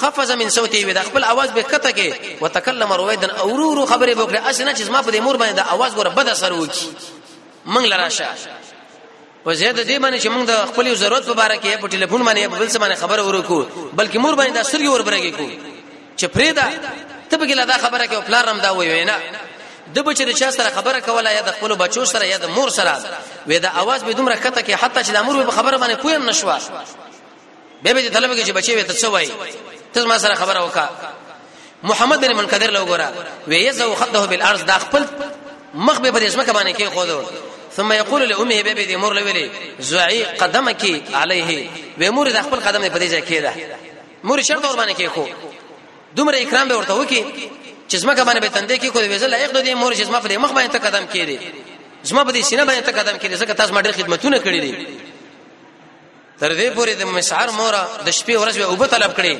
خفز 0.00 0.30
من 0.40 0.50
صوتي 0.56 0.82
وي 0.88 0.92
د 0.98 1.06
خپل 1.06 1.24
आवाज 1.28 1.50
به 1.58 1.62
کته 1.70 1.92
کې 1.92 2.42
وتکلم 2.42 2.92
رويدا 3.02 3.28
اورورو 3.44 3.86
خبره 3.92 4.10
وکړه 4.14 4.40
اسنه 4.50 4.74
چې 4.74 4.90
ما 4.96 5.02
په 5.02 5.10
دې 5.10 5.16
مور 5.28 5.38
باندې 5.38 5.52
د 5.52 5.60
आवाज 5.76 5.92
ګوره 5.94 6.10
بد 6.18 6.28
اثر 6.28 6.52
وکي 6.52 6.92
منګ 7.76 7.86
لراشه 7.86 8.26
و 9.46 9.54
زیاده 9.54 9.84
دې 9.84 10.00
باندې 10.00 10.20
چې 10.22 10.28
موږ 10.36 10.44
د 10.52 10.62
خپل 10.74 10.92
ضرورت 11.06 11.24
په 11.32 11.48
اړه 11.48 11.58
کې 11.64 11.82
په 11.86 11.94
ټلیفون 11.96 12.22
باندې 12.28 12.48
په 12.52 12.58
بل 12.58 12.68
څه 12.68 12.78
باندې 12.78 13.00
خبره 13.00 13.22
ورکو 13.22 13.66
بلکې 13.96 14.16
مور 14.24 14.34
باندې 14.42 14.52
د 14.58 14.70
سرګي 14.70 14.92
وربرګې 14.92 15.32
کو 15.38 15.48
چې 16.20 16.26
فريدا 16.34 16.68
ته 17.30 17.36
به 17.38 17.64
دا 17.64 17.78
خبره 17.78 18.06
کې 18.06 18.16
پلار 18.30 18.44
رم 18.50 18.58
دا 18.66 18.70
وي 18.78 19.04
نه 19.04 19.16
د 19.94 20.02
بچ 20.06 20.18
د 20.28 20.32
چا 20.40 20.50
سره 20.50 20.70
خبره 20.76 21.00
کوله 21.06 21.30
یا 21.36 21.42
د 21.48 21.52
خپل 21.56 21.70
بچو 21.82 22.04
سره 22.12 22.24
یا 22.32 22.38
د 22.38 22.46
مور 22.56 22.68
سره 22.78 22.92
وې 23.48 23.58
دا 23.64 23.70
आवाज 23.82 24.00
به 24.06 24.12
دومره 24.12 24.36
کته 24.44 24.62
کې 24.66 24.74
حتی 24.82 25.00
چې 25.06 25.10
د 25.14 25.18
مور 25.24 25.42
به 25.46 25.50
خبره 25.52 25.76
باندې 25.78 25.94
پویم 26.02 26.26
نشوه 26.30 26.58
به 27.82 27.92
به 27.94 28.08
طلب 28.10 28.30
کې 28.36 28.42
چې 28.46 28.50
بچي 28.58 28.72
وې 28.78 28.84
ته 28.88 28.94
څه 28.94 29.06
وای 29.14 29.28
ته 29.92 30.04
ما 30.06 30.18
سره 30.18 30.34
خبره 30.34 30.64
وکا 30.66 30.86
محمد 31.82 32.16
بن 32.20 32.32
منقدر 32.36 32.70
لو 32.70 32.86
ګره 32.86 33.08
وې 33.48 33.52
یزو 33.66 33.94
خده 33.94 34.26
بالارض 34.26 34.62
دا 34.64 34.78
خپل 34.78 35.02
مخ 35.74 36.00
به 36.00 36.10
پرېسمه 36.12 36.42
کمانه 36.46 36.72
کې 36.74 36.82
خودو 36.94 37.22
ثم 37.76 37.92
يقول 37.92 38.22
لامه 38.26 38.62
به 38.62 38.74
به 38.74 38.96
مور 38.96 39.12
لولي 39.20 39.50
زعي 39.78 40.24
قدمك 40.24 41.02
عليه 41.14 41.68
به 41.98 42.10
مور 42.10 42.26
د 42.30 42.42
خپل 42.42 42.56
قدم 42.66 42.88
په 42.88 42.94
دې 42.98 43.06
ځای 43.12 43.22
کې 43.30 43.38
ده 43.44 43.52
مور 44.24 44.42
شرط 44.48 44.64
ور 44.64 44.76
باندې 44.76 44.94
کې 45.00 45.04
خو 45.14 45.24
دومره 46.16 46.36
اکرام 46.38 46.68
به 46.68 46.76
ورته 46.76 46.92
وکي 46.94 47.24
چې 47.90 47.96
زما 47.96 48.12
باندې 48.14 48.40
به 48.44 48.50
تندې 48.58 48.76
کې 48.80 48.86
کوی 48.92 49.08
وزل 49.14 49.30
لایق 49.30 49.50
دې 49.66 49.74
مور 49.80 49.92
چې 49.94 50.02
زما 50.10 50.20
پر 50.20 50.38
مخ 50.38 50.50
باندې 50.58 50.72
تقدم 50.76 51.04
کړي 51.12 51.38
زما 52.04 52.24
په 52.24 52.32
دې 52.32 52.42
سینه 52.48 52.64
باندې 52.64 52.84
تقدم 52.90 53.16
کړي 53.18 53.34
ځکه 53.42 53.52
تاسو 53.58 53.72
ما 53.74 53.80
ډېر 53.82 53.92
خدمتونه 53.98 54.38
کړې 54.38 54.60
دي 54.66 54.86
تر 56.40 56.50
دې 56.60 56.68
پورې 56.76 56.92
د 57.00 57.02
مسعر 57.18 57.50
مورا 57.50 57.82
د 58.06 58.10
شپې 58.18 58.36
ورځ 58.42 58.54
به 58.60 58.64
اوبه 58.64 58.86
طلب 58.86 59.12
کړي 59.16 59.32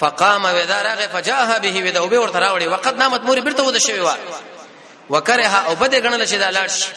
فقام 0.00 0.42
ودارغه 0.44 1.06
فجاه 1.14 1.58
به 1.58 1.82
ودا 1.88 2.00
اوبه 2.00 2.20
ورته 2.20 2.38
راوړي 2.46 2.66
وقت 2.74 2.94
نامت 3.02 3.20
مور 3.22 3.40
بیرته 3.40 3.62
ود 3.62 3.78
شوی 3.78 4.00
و 4.00 4.10
وکره 5.10 5.54
او 5.68 5.74
بده 5.74 6.00
غنل 6.00 6.26
شي 6.26 6.38
دا 6.38 6.50
لاړ 6.52 6.70
شي 6.70 6.88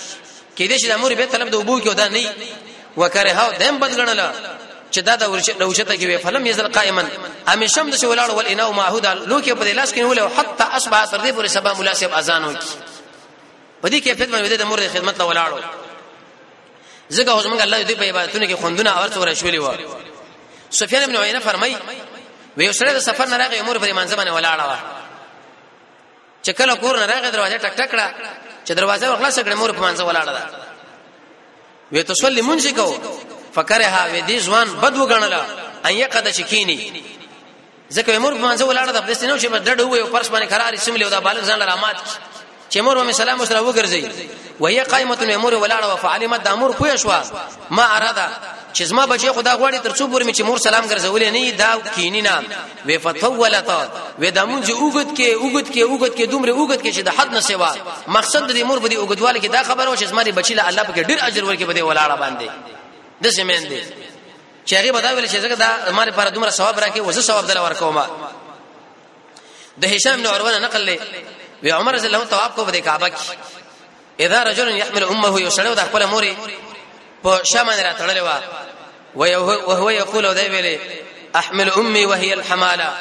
کې 0.57 0.65
دې 0.71 0.81
شي 0.81 0.88
د 0.93 0.95
مور 1.01 1.13
به 1.15 1.25
طلب 1.25 1.49
د 1.49 1.55
اوبو 1.55 1.79
کې 1.81 1.88
ودا 1.88 2.07
نه 2.07 2.33
وکره 2.97 3.39
او 3.45 3.51
دیم 3.59 3.79
بد 3.79 3.97
غنل 3.99 4.19
چې 4.93 4.99
دا 5.08 5.15
د 5.15 5.23
ورچته 5.34 5.93
کې 5.99 6.06
وی 6.10 6.17
فلم 6.25 6.43
یزل 6.51 6.67
قائما 6.77 7.03
همیشم 7.51 7.86
د 7.89 7.95
شولاړ 8.01 8.29
ول 8.38 8.45
انه 8.53 8.65
معهود 8.79 9.06
لوکي 9.32 9.51
په 9.60 9.63
لاس 9.79 9.89
کې 9.95 9.99
ولو 10.12 10.27
حتا 10.38 10.65
اصبح 10.77 11.06
تر 11.12 11.19
دې 11.25 11.32
پورې 11.38 11.45
سبا 11.58 11.71
ملاسب 11.79 12.12
اذان 12.19 12.43
وکي 12.45 12.69
په 13.82 13.88
دې 13.89 13.95
کیفیت 14.06 14.29
باندې 14.34 14.58
د 14.60 14.63
مور 14.63 14.79
خدمت 14.95 15.15
له 15.19 15.25
ولاړو 15.32 15.62
زګه 17.15 17.32
حضرت 17.38 17.62
الله 17.62 17.84
دې 17.88 17.95
په 17.99 18.03
عبادتونو 18.06 18.45
کې 18.47 18.53
خوندونه 18.62 18.99
اور 18.99 19.10
څوره 19.10 19.34
شولې 19.38 19.60
و 19.65 19.71
سفیان 20.79 21.03
ابن 21.03 21.15
عینه 21.15 21.39
فرمای 21.39 21.75
وی 22.58 22.73
سره 22.73 22.93
د 22.93 22.97
سفر 22.99 23.25
نه 23.27 23.38
راغی 23.38 23.60
امور 23.60 23.77
په 23.77 23.93
منځ 23.93 24.12
باندې 24.13 24.32
ولاړه 24.38 24.65
و 24.71 24.75
چې 26.45 26.49
کله 26.58 26.75
کور 26.75 26.99
نه 26.99 27.06
راغی 27.06 27.32
دروازه 27.32 27.58
ټک 27.58 27.73
ټکړه 27.82 28.08
چې 28.67 28.71
دروازه 28.79 29.15
خلاص 29.15 29.39
کړه 29.39 29.53
مور 29.56 29.71
په 29.71 29.82
منځ 29.82 29.99
ولاړه 29.99 30.41
و 31.91 32.03
ته 32.03 32.13
صلی 32.13 32.41
مونږ 32.43 32.67
کو 32.75 32.99
فکرها 33.56 34.00
و 34.13 34.28
دې 34.30 34.39
ځوان 34.46 34.68
بد 34.84 34.96
وګڼله 35.02 35.42
ان 35.88 35.94
یقد 36.04 36.28
شکینی 36.38 37.04
ځکه 37.96 38.10
مور 38.20 38.34
په 38.34 38.42
منځه 38.48 38.63
ولاړه 38.70 38.92
د 38.94 39.00
پدې 39.06 39.24
نه 39.30 39.36
چې 39.42 39.48
ډډ 39.68 39.80
هوې 39.82 40.00
او 40.04 40.08
پرس 40.16 40.28
باندې 40.34 40.48
قرار 40.54 40.74
سیملې 40.86 41.04
او 41.04 41.10
دا 41.10 41.20
بالغ 41.20 41.42
ځان 41.50 41.60
لرامات 41.63 41.96
چې 42.72 42.78
مور 42.86 42.98
ومه 42.98 43.12
سلام 43.12 43.46
سره 43.46 43.60
وګرځي 43.68 44.04
وهي 44.60 44.80
قائمه 44.84 45.38
مور 45.38 45.54
ولاړه 45.63 45.84
او 45.94 45.98
فعلمت 45.98 46.44
د 46.44 46.48
امر 46.48 46.72
پوه 46.72 46.96
شو 46.96 47.10
ما 47.70 47.86
اراده 47.98 48.28
چې 48.76 48.84
زما 48.84 49.06
بچي 49.06 49.32
خدا 49.32 49.54
غوړي 49.56 49.80
تر 49.86 49.92
څو 49.92 50.04
پورې 50.12 50.36
چې 50.38 50.42
مور 50.42 50.58
سلام 50.58 50.84
ګرځولې 50.89 51.28
نه 51.36 51.52
دا 51.52 51.70
کینی 51.96 52.22
نه 52.22 52.44
وې 52.88 52.98
فتولت 53.04 53.70
وې 54.22 54.30
د 54.38 54.46
مونږ 54.52 54.63
اوګد 54.82 55.10
کې 55.18 55.30
اوګد 55.44 55.68
کې 55.74 55.82
اوګد 55.92 56.13
کې 56.18 56.26
دومره 56.34 56.52
اوګد 56.54 56.80
کې 56.86 56.92
چې 56.96 57.02
د 57.02 57.10
حد 57.18 57.30
نه 57.34 57.39
سوا 57.42 57.72
مقصد 58.08 58.52
د 58.52 58.58
مور 58.70 58.80
په 58.80 58.88
دې 58.89 58.98
اوګدواله 59.04 59.39
کې 59.44 59.50
دا 59.56 59.63
خبره 59.63 59.89
و 59.89 59.96
چې 59.96 60.04
زما 60.04 60.22
بچي 60.24 60.54
له 60.54 60.68
الله 60.68 60.84
په 60.84 61.04
ډېر 61.08 61.18
اجر 61.24 61.44
ورکې 61.46 61.66
بده 61.72 61.82
ولاړه 61.89 62.16
باندې 62.24 62.50
د 63.23 63.27
سیمین 63.38 63.63
دی 63.71 63.81
چې 64.67 64.73
هغه 64.79 64.91
بدا 64.97 65.09
ویل 65.15 65.27
چې 65.33 65.39
زګه 65.43 65.55
دا 65.63 65.91
مال 65.97 66.07
لپاره 66.09 66.29
دومره 66.29 66.49
ثواب 66.51 66.79
راکې 66.83 66.99
وزه 66.99 67.21
ثواب 67.21 67.45
دل 67.47 67.57
ورکوما 67.57 68.05
د 69.77 69.83
هشام 69.95 70.17
بن 70.19 70.27
عروه 70.27 70.59
نقل 70.59 70.81
له 70.86 70.99
وی 71.63 71.71
عمر 71.71 71.93
رضی 71.95 72.07
الله 72.07 72.17
عنه 72.19 72.29
ثواب 72.29 72.55
کو 72.55 72.65
په 72.65 72.77
کعبه 72.79 73.09
کې 73.09 74.19
اذا 74.21 74.43
رجل 74.43 74.77
يحمل 74.77 75.03
امه 75.03 75.41
يشرو 75.41 75.73
د 75.73 75.79
خپل 75.79 76.05
موري 76.05 76.38
په 77.23 77.41
شمن 77.43 77.79
را 77.79 77.93
تړلې 77.99 78.21
و 79.15 79.23
او 79.25 79.71
هو 79.71 79.91
یقول 79.91 80.25
او 80.25 80.33
دی 80.33 80.47
ویلې 80.49 80.79
احمل 81.36 81.69
امي 81.75 82.05
وهي 82.05 82.33
الحماله 82.33 82.93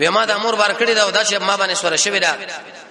وما 0.00 0.24
د 0.24 0.30
امر 0.30 0.54
بار 0.54 0.74
کړی 0.80 0.90
دا 0.96 1.02
او 1.02 1.10
دا 1.10 1.24
چې 1.24 1.34
ما 1.42 1.56
باندې 1.56 1.72
سور 1.72 1.96
شوی 1.96 2.18
دا 2.20 2.36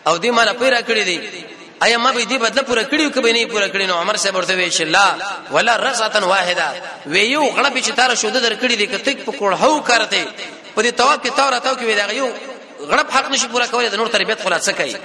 او 0.07 0.17
دی 0.17 0.31
مال 0.31 0.53
پیرا 0.59 0.81
کړی 0.81 1.03
دی 1.05 1.45
ایا 1.83 1.97
ما 1.97 2.11
به 2.11 2.23
دې 2.25 2.33
بدله 2.41 2.61
پوره 2.61 2.83
کړیو 2.83 3.09
کبه 3.11 3.33
نه 3.33 3.45
پوره 3.45 3.67
کړی 3.67 3.85
نو 3.87 3.93
عمر 3.93 4.15
صاحب 4.17 4.35
ورته 4.35 4.53
وی 4.55 4.69
چې 4.71 4.81
لا 4.81 5.15
ولا 5.51 5.75
رساتن 5.77 6.23
واحده 6.23 6.81
ویو 7.05 7.43
غړ 7.55 7.69
به 7.73 7.81
چې 7.81 7.91
تار 7.95 8.15
شو 8.15 8.29
در 8.29 8.55
کړی 8.55 8.75
دې 8.79 8.87
کته 8.93 9.13
په 9.25 9.31
کوړ 9.31 9.53
هو 9.61 9.79
کارته 9.81 10.25
په 10.75 10.81
دې 10.81 10.85
تواب 10.93 11.25
کې 11.25 11.29
تور 11.37 11.53
اتاو 11.53 11.75
کې 11.75 11.83
وی 11.83 11.95
دا 11.95 12.11
یو 12.13 12.29
غړ 12.89 13.11
حق 13.15 13.31
نشي 13.31 13.47
پوره 13.47 13.67
کولای 13.67 13.89
د 13.89 13.95
نور 13.95 14.07
تربیت 14.07 14.43
خلاصه 14.43 14.73
کوي 14.73 14.95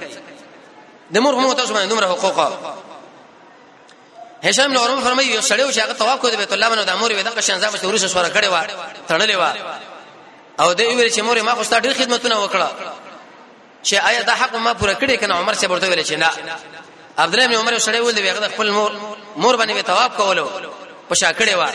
د 1.13 1.17
مور 1.17 1.33
هم 1.33 1.53
تاسو 1.53 1.73
باندې 1.73 1.89
دومره 1.89 2.05
حقوق 2.05 2.37
هشام 4.43 4.71
بن 4.71 4.77
اورم 4.77 5.01
فرمایي 5.03 5.27
یو 5.31 5.41
سړیو 5.41 5.73
چې 5.75 5.79
هغه 5.79 5.93
تواب 5.93 6.19
کو 6.19 6.29
د 6.29 6.35
بیت 6.35 6.53
الله 6.53 6.69
باندې 6.69 6.83
د 6.85 6.89
امور 6.89 7.11
وی 7.11 7.23
دا 7.23 7.41
شان 7.41 7.61
ځم 7.61 7.75
چې 7.75 7.83
ورسره 7.85 8.07
سره 8.07 8.29
کړي 8.29 8.45
و 8.47 8.83
تړلې 9.09 9.35
و 9.35 9.43
او 10.59 10.73
دې 10.73 10.81
ویل 10.81 11.11
چې 11.13 11.19
مور 11.19 11.41
ما 11.41 11.55
خو 11.55 11.63
ستاسو 11.63 11.81
ډېر 11.87 11.97
خدمتونه 11.97 12.39
وکړه 12.47 12.67
چې 13.87 13.95
آیا 14.09 14.21
دا 14.23 14.33
حق 14.35 14.55
ما 14.55 14.73
پوره 14.73 14.93
کړی 14.95 15.15
کنه 15.17 15.33
عمر 15.39 15.53
سے 15.53 15.67
ورته 15.71 15.87
ویل 15.89 16.01
چې 16.03 16.13
نه 16.13 16.29
عبد 17.23 17.33
الله 17.33 17.47
بن 17.47 17.55
عمر 17.63 17.77
سره 17.87 18.01
ویل 18.05 18.15
دی 18.15 18.29
هغه 18.29 18.47
خپل 18.53 18.71
مور 18.77 18.91
مور 19.35 19.57
باندې 19.61 19.83
تواب 19.89 20.15
کولو 20.21 20.45
پشا 21.09 21.31
کړی 21.33 21.53
و 21.53 21.67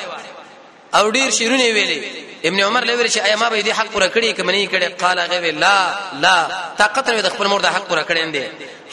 او 0.98 1.10
ډیر 1.16 1.30
شیرونه 1.38 1.64
ویلي 1.76 2.00
ابن 2.48 2.60
عمر 2.60 2.84
لوي 2.88 3.08
چې 3.08 3.18
ایا 3.18 3.36
ما 3.36 3.48
به 3.48 3.62
دې 3.62 3.68
حق 3.80 3.86
پوره 3.92 4.08
کړی 4.08 4.34
کمنې 4.36 4.72
کړي 4.72 5.02
قال 5.02 5.18
غوي 5.32 5.50
لا 5.50 5.94
لا 6.12 6.48
طاقت 6.82 7.10
نه 7.10 7.20
د 7.28 7.34
خپل 7.36 7.46
مور 7.52 7.60
د 7.66 7.74
حق 7.76 7.84
پوره 7.92 8.04
کړی 8.08 8.18
اند 8.18 8.36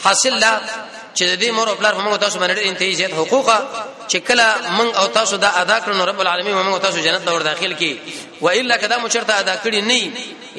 حاصل 0.04 0.38
لا 0.44 0.52
چې 1.18 1.24
د 1.32 1.34
دې 1.42 1.50
مور 1.56 1.66
او 1.70 1.74
پلار 1.80 1.94
په 1.98 2.02
موږ 2.06 2.14
تاسو 2.24 2.36
باندې 2.42 2.62
انتهایی 2.70 2.94
زیات 3.00 3.12
حقوقه 3.20 3.58
چې 4.10 4.18
کله 4.28 4.44
موږ 4.78 4.88
او 5.00 5.06
تاسو 5.16 5.34
دا 5.44 5.50
ادا 5.62 5.76
کړو 5.84 5.96
رب 6.10 6.20
العالمین 6.20 6.54
موږ 6.68 6.78
تاسو 6.84 6.98
جنت 7.06 7.22
ته 7.28 7.32
ور 7.34 7.42
داخل 7.42 7.72
کی 7.80 7.92
و 8.40 8.48
الا 8.48 8.76
کدا 8.82 8.98
مو 8.98 9.08
چرته 9.14 9.38
ادا 9.38 9.54
کړی 9.64 9.80
نه 9.90 10.12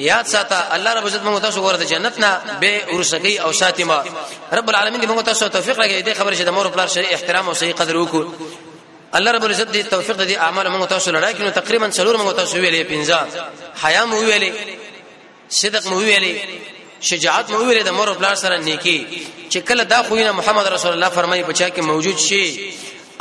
یاد 0.06 0.26
ساته 0.26 0.74
الله 0.74 0.92
رب 0.94 1.06
عزت 1.06 1.22
موږ 1.28 1.40
تاسو 1.46 1.60
ورته 1.66 1.84
جنت 1.92 2.18
نه 2.24 2.30
به 2.60 2.82
ورسګي 2.92 3.40
او 3.44 3.52
ساتمه 3.52 4.02
رب 4.52 4.68
العالمین 4.70 5.00
موږ 5.04 5.22
تاسو 5.30 5.48
توفیق 5.48 5.76
راکړي 5.82 6.04
دې 6.08 6.16
خبره 6.18 6.34
چې 6.36 6.40
د 6.48 6.54
مور 6.56 6.66
او 6.66 6.72
پلار 6.72 6.88
شری 6.96 7.06
احترام 7.14 7.48
او 7.48 7.54
صحیح 7.60 7.74
قدر 7.80 7.96
وکړو 7.96 8.28
الله 9.14 9.30
رب 9.36 9.44
العزت 9.44 9.68
دې 9.74 9.90
توفیق 9.94 10.16
دې 10.28 10.36
اعمال 10.40 10.66
موږ 10.68 10.86
تاسو 10.88 11.10
لړای 11.12 11.34
کینو 11.36 11.50
تقریبا 11.60 11.88
څلور 11.90 12.16
موږ 12.22 12.36
تاسو 12.42 12.56
ویلې 12.62 12.86
پنځه 12.92 13.18
حیا 13.84 14.04
مو 14.04 14.20
ویلې 14.28 14.52
صدق 15.60 15.86
مو 15.86 15.98
ویلې 16.00 16.34
شجاعت 17.08 17.50
مو 17.52 17.64
ویل 17.68 17.82
د 17.84 17.88
مور 17.96 18.08
پلار 18.18 18.34
سره 18.44 18.56
نیکی 18.68 18.96
چې 19.52 19.58
کله 19.68 19.82
دا 19.90 20.02
خو 20.08 20.14
محمد 20.38 20.66
رسول 20.74 20.92
الله 20.92 21.08
فرمایي 21.18 21.42
بچا 21.42 21.68
کې 21.68 21.80
موجود 21.80 22.18
شي 22.18 22.72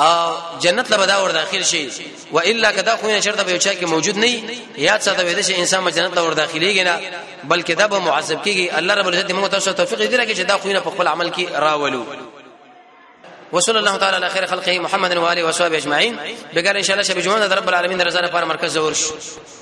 او 0.05 0.35
جنت 0.61 0.91
له 0.91 0.97
بدا 0.97 1.17
ور 1.21 1.31
داخل 1.31 1.63
شي 1.65 1.87
و 2.31 2.39
الا 2.39 2.71
کدا 2.71 2.95
خو 2.95 3.07
نه 3.07 3.19
شرط 3.21 3.41
به 3.41 3.57
چا 3.59 3.73
کې 3.73 3.83
موجود 3.83 4.17
نه 4.17 4.55
یاد 4.77 5.01
ساته 5.01 5.23
وي 5.23 5.43
چې 5.43 5.51
انسان 5.59 5.89
جنت 5.91 6.13
له 6.17 6.21
ور 6.23 6.33
داخليږي 6.33 6.83
نه 6.89 7.11
بلکې 7.49 7.71
دا 7.83 7.87
به 7.87 7.99
معذب 7.99 8.43
کیږي 8.45 8.73
الله 8.77 8.93
رب 8.93 9.07
العزت 9.07 9.31
موږ 9.31 9.51
تاسو 9.51 9.71
توفیق 9.73 9.99
دې 10.09 10.19
راکړي 10.19 10.35
چې 10.37 10.45
دا 10.51 10.57
خو 10.57 10.69
نه 10.69 10.79
په 10.79 10.89
خپل 10.97 11.07
عمل 11.07 11.31
کې 11.31 11.51
راولو 11.67 12.05
وصلى 13.51 13.79
الله 13.79 13.97
تعالى 13.97 14.15
على 14.15 14.29
خير 14.35 14.45
خلقه 14.47 14.79
محمد 14.79 15.17
واله 15.17 15.43
وصحبه 15.47 15.77
اجمعين 15.77 16.19
بقال 16.53 16.77
ان 16.77 16.83
شاء 16.83 16.95
الله 16.97 17.07
شبه 17.13 17.21
جمعه 17.29 17.55
رب 17.61 17.69
العالمين 17.73 18.01
رضا 18.09 18.19
لپاره 18.27 18.45
مرکز 18.53 18.73
زور 18.79 18.93
شو 19.05 19.59